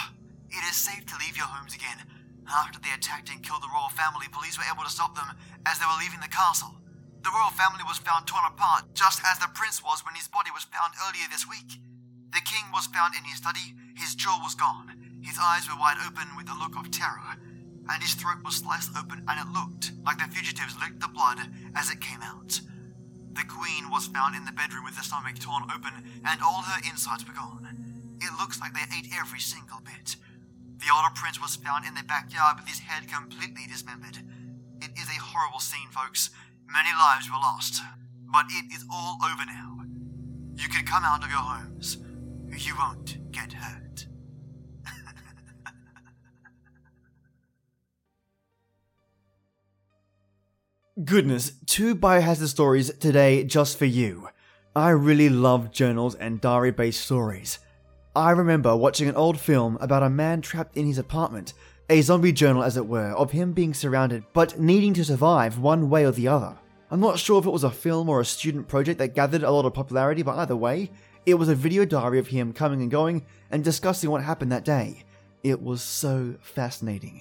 It 0.54 0.62
is 0.70 0.78
safe 0.78 1.02
to 1.10 1.18
leave 1.18 1.34
your 1.34 1.50
homes 1.50 1.74
again. 1.74 2.06
After 2.46 2.78
they 2.78 2.94
attacked 2.94 3.26
and 3.26 3.42
killed 3.42 3.66
the 3.66 3.74
royal 3.74 3.90
family, 3.90 4.30
police 4.30 4.54
were 4.54 4.70
able 4.70 4.86
to 4.86 4.94
stop 4.94 5.18
them 5.18 5.34
as 5.66 5.82
they 5.82 5.88
were 5.90 5.98
leaving 5.98 6.22
the 6.22 6.30
castle. 6.30 6.78
The 7.26 7.34
royal 7.34 7.50
family 7.50 7.82
was 7.82 7.98
found 7.98 8.30
torn 8.30 8.46
apart, 8.46 8.94
just 8.94 9.18
as 9.26 9.42
the 9.42 9.50
prince 9.50 9.82
was 9.82 10.06
when 10.06 10.14
his 10.14 10.30
body 10.30 10.54
was 10.54 10.70
found 10.70 10.94
earlier 11.02 11.26
this 11.26 11.50
week. 11.50 11.82
The 12.30 12.46
king 12.46 12.70
was 12.70 12.86
found 12.86 13.18
in 13.18 13.26
his 13.26 13.42
study, 13.42 13.74
his 13.98 14.14
jaw 14.14 14.38
was 14.46 14.54
gone, 14.54 14.94
his 15.26 15.42
eyes 15.42 15.66
were 15.66 15.82
wide 15.82 15.98
open 16.06 16.38
with 16.38 16.46
a 16.46 16.54
look 16.54 16.78
of 16.78 16.94
terror, 16.94 17.34
and 17.88 18.02
his 18.02 18.14
throat 18.14 18.42
was 18.44 18.56
sliced 18.56 18.96
open 18.96 19.24
and 19.28 19.36
it 19.40 19.52
looked 19.52 19.92
like 20.04 20.18
the 20.18 20.28
fugitives 20.32 20.76
licked 20.80 21.00
the 21.00 21.08
blood 21.08 21.38
as 21.76 21.90
it 21.90 22.00
came 22.00 22.22
out. 22.22 22.60
The 23.32 23.44
queen 23.44 23.90
was 23.90 24.06
found 24.06 24.36
in 24.36 24.44
the 24.44 24.52
bedroom 24.52 24.84
with 24.84 24.96
her 24.96 25.02
stomach 25.02 25.38
torn 25.38 25.64
open 25.74 25.92
and 26.24 26.40
all 26.42 26.62
her 26.62 26.80
insides 26.88 27.26
were 27.26 27.34
gone. 27.34 27.66
It 28.20 28.38
looks 28.38 28.60
like 28.60 28.72
they 28.72 28.86
ate 28.96 29.12
every 29.18 29.40
single 29.40 29.80
bit. 29.84 30.16
The 30.78 30.92
older 30.94 31.12
prince 31.14 31.40
was 31.40 31.56
found 31.56 31.84
in 31.86 31.94
the 31.94 32.02
backyard 32.02 32.56
with 32.58 32.68
his 32.68 32.80
head 32.80 33.08
completely 33.08 33.66
dismembered. 33.68 34.18
It 34.80 34.90
is 34.96 35.08
a 35.08 35.20
horrible 35.20 35.60
scene, 35.60 35.88
folks. 35.90 36.30
Many 36.70 36.90
lives 36.90 37.30
were 37.30 37.38
lost, 37.40 37.82
but 38.32 38.46
it 38.50 38.72
is 38.72 38.84
all 38.92 39.18
over 39.24 39.44
now. 39.46 39.80
You 40.56 40.68
can 40.68 40.86
come 40.86 41.04
out 41.04 41.24
of 41.24 41.30
your 41.30 41.38
homes. 41.38 41.98
You 42.56 42.74
won't 42.78 43.32
get 43.32 43.52
hurt. 43.52 43.83
Goodness, 51.02 51.54
two 51.66 51.96
biohazard 51.96 52.46
stories 52.46 52.96
today 52.98 53.42
just 53.42 53.76
for 53.76 53.84
you. 53.84 54.28
I 54.76 54.90
really 54.90 55.28
love 55.28 55.72
journals 55.72 56.14
and 56.14 56.40
diary 56.40 56.70
based 56.70 57.00
stories. 57.00 57.58
I 58.14 58.30
remember 58.30 58.76
watching 58.76 59.08
an 59.08 59.16
old 59.16 59.40
film 59.40 59.76
about 59.80 60.04
a 60.04 60.08
man 60.08 60.40
trapped 60.40 60.76
in 60.76 60.86
his 60.86 60.98
apartment, 60.98 61.54
a 61.90 62.00
zombie 62.00 62.30
journal 62.30 62.62
as 62.62 62.76
it 62.76 62.86
were, 62.86 63.10
of 63.10 63.32
him 63.32 63.52
being 63.52 63.74
surrounded 63.74 64.22
but 64.32 64.60
needing 64.60 64.94
to 64.94 65.04
survive 65.04 65.58
one 65.58 65.90
way 65.90 66.04
or 66.04 66.12
the 66.12 66.28
other. 66.28 66.56
I'm 66.92 67.00
not 67.00 67.18
sure 67.18 67.40
if 67.40 67.46
it 67.46 67.50
was 67.50 67.64
a 67.64 67.72
film 67.72 68.08
or 68.08 68.20
a 68.20 68.24
student 68.24 68.68
project 68.68 69.00
that 69.00 69.16
gathered 69.16 69.42
a 69.42 69.50
lot 69.50 69.66
of 69.66 69.74
popularity, 69.74 70.22
but 70.22 70.38
either 70.38 70.54
way, 70.54 70.92
it 71.26 71.34
was 71.34 71.48
a 71.48 71.56
video 71.56 71.84
diary 71.84 72.20
of 72.20 72.28
him 72.28 72.52
coming 72.52 72.82
and 72.82 72.90
going 72.92 73.26
and 73.50 73.64
discussing 73.64 74.10
what 74.10 74.22
happened 74.22 74.52
that 74.52 74.64
day. 74.64 75.02
It 75.42 75.60
was 75.60 75.82
so 75.82 76.36
fascinating. 76.40 77.20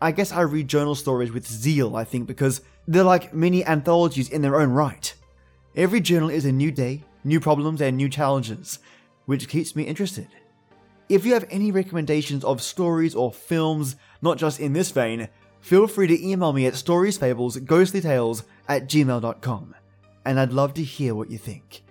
I 0.00 0.12
guess 0.12 0.30
I 0.30 0.42
read 0.42 0.68
journal 0.68 0.94
stories 0.94 1.32
with 1.32 1.46
zeal, 1.46 1.96
I 1.96 2.04
think, 2.04 2.28
because 2.28 2.60
they're 2.86 3.02
like 3.02 3.34
mini 3.34 3.64
anthologies 3.64 4.28
in 4.28 4.42
their 4.42 4.60
own 4.60 4.70
right. 4.70 5.12
Every 5.74 6.00
journal 6.00 6.30
is 6.30 6.44
a 6.44 6.52
new 6.52 6.70
day, 6.70 7.02
new 7.24 7.40
problems, 7.40 7.80
and 7.80 7.96
new 7.96 8.08
challenges, 8.08 8.78
which 9.26 9.48
keeps 9.48 9.74
me 9.74 9.82
interested. 9.82 10.28
If 11.08 11.24
you 11.24 11.32
have 11.34 11.46
any 11.50 11.72
recommendations 11.72 12.44
of 12.44 12.62
stories 12.62 13.14
or 13.14 13.32
films, 13.32 13.96
not 14.22 14.38
just 14.38 14.60
in 14.60 14.72
this 14.72 14.90
vein, 14.90 15.28
feel 15.60 15.86
free 15.86 16.06
to 16.06 16.26
email 16.26 16.52
me 16.52 16.66
at 16.66 16.74
storiesfablesghostlytales 16.74 18.44
at 18.68 18.88
gmail.com, 18.88 19.74
and 20.24 20.38
I'd 20.38 20.52
love 20.52 20.74
to 20.74 20.84
hear 20.84 21.14
what 21.14 21.30
you 21.30 21.38
think. 21.38 21.82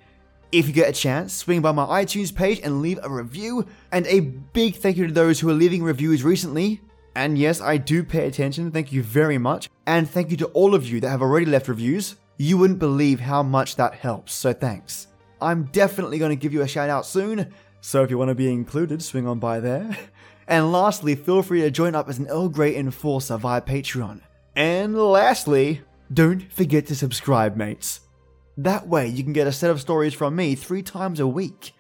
If 0.52 0.68
you 0.68 0.74
get 0.74 0.90
a 0.90 0.94
chance, 0.94 1.34
swing 1.34 1.62
by 1.62 1.74
my 1.74 2.04
iTunes 2.04 2.34
page 2.34 2.62
and 2.64 2.82
leave 2.82 3.00
a 3.04 3.10
review, 3.10 3.66
and 3.92 4.08
a 4.08 4.22
big 4.22 4.76
thank 4.76 4.96
you 4.96 5.08
to 5.08 5.14
those 5.14 5.42
who 5.42 5.50
are 5.50 5.54
leaving 5.54 5.84
reviews 5.84 6.24
recently. 6.24 6.80
And 7.18 7.36
yes, 7.36 7.62
I 7.62 7.78
do 7.78 8.04
pay 8.04 8.28
attention, 8.28 8.70
thank 8.70 8.92
you 8.92 9.02
very 9.02 9.40
much. 9.40 9.72
And 9.88 10.08
thank 10.08 10.30
you 10.30 10.38
to 10.38 10.46
all 10.50 10.76
of 10.76 10.86
you 10.86 11.00
that 11.00 11.10
have 11.10 11.24
already 11.24 11.48
left 11.48 11.68
reviews. 11.68 12.16
You 12.38 12.60
wouldn't 12.60 12.78
believe 12.78 13.20
how 13.20 13.42
much 13.42 13.76
that 13.78 13.96
helps, 13.96 14.34
so 14.34 14.54
thanks. 14.54 15.08
I'm 15.42 15.64
definitely 15.72 16.20
going 16.20 16.30
to 16.30 16.36
give 16.40 16.54
you 16.54 16.62
a 16.62 16.68
shout 16.68 16.92
out 16.92 17.08
soon, 17.08 17.52
so 17.82 18.04
if 18.04 18.12
you 18.12 18.20
want 18.20 18.30
to 18.30 18.36
be 18.36 18.52
included, 18.52 19.02
swing 19.02 19.28
on 19.28 19.40
by 19.40 19.60
there. 19.60 19.98
And 20.50 20.72
lastly, 20.72 21.16
feel 21.16 21.42
free 21.42 21.60
to 21.60 21.70
join 21.70 21.94
up 21.94 22.08
as 22.08 22.20
an 22.20 22.28
Earl 22.28 22.48
Grey 22.48 22.78
Enforcer 22.78 23.36
via 23.36 23.60
Patreon. 23.60 24.22
And 24.56 24.98
lastly, 24.98 25.82
don't 26.14 26.50
forget 26.54 26.86
to 26.86 26.96
subscribe, 26.96 27.58
mates. 27.58 28.00
That 28.56 28.88
way 28.88 29.08
you 29.10 29.26
can 29.26 29.34
get 29.34 29.46
a 29.46 29.52
set 29.52 29.72
of 29.72 29.82
stories 29.82 30.14
from 30.14 30.38
me 30.38 30.56
three 30.56 30.84
times 30.84 31.20
a 31.20 31.28
week. 31.28 31.74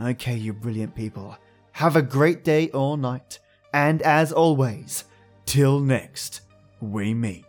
Okay, 0.00 0.36
you 0.36 0.52
brilliant 0.52 0.94
people. 0.94 1.36
Have 1.72 1.96
a 1.96 2.02
great 2.02 2.44
day 2.44 2.68
or 2.68 2.96
night. 2.96 3.40
And 3.74 4.02
as 4.02 4.30
always, 4.30 5.02
till 5.46 5.80
next 5.80 6.42
we 6.80 7.12
meet. 7.12 7.44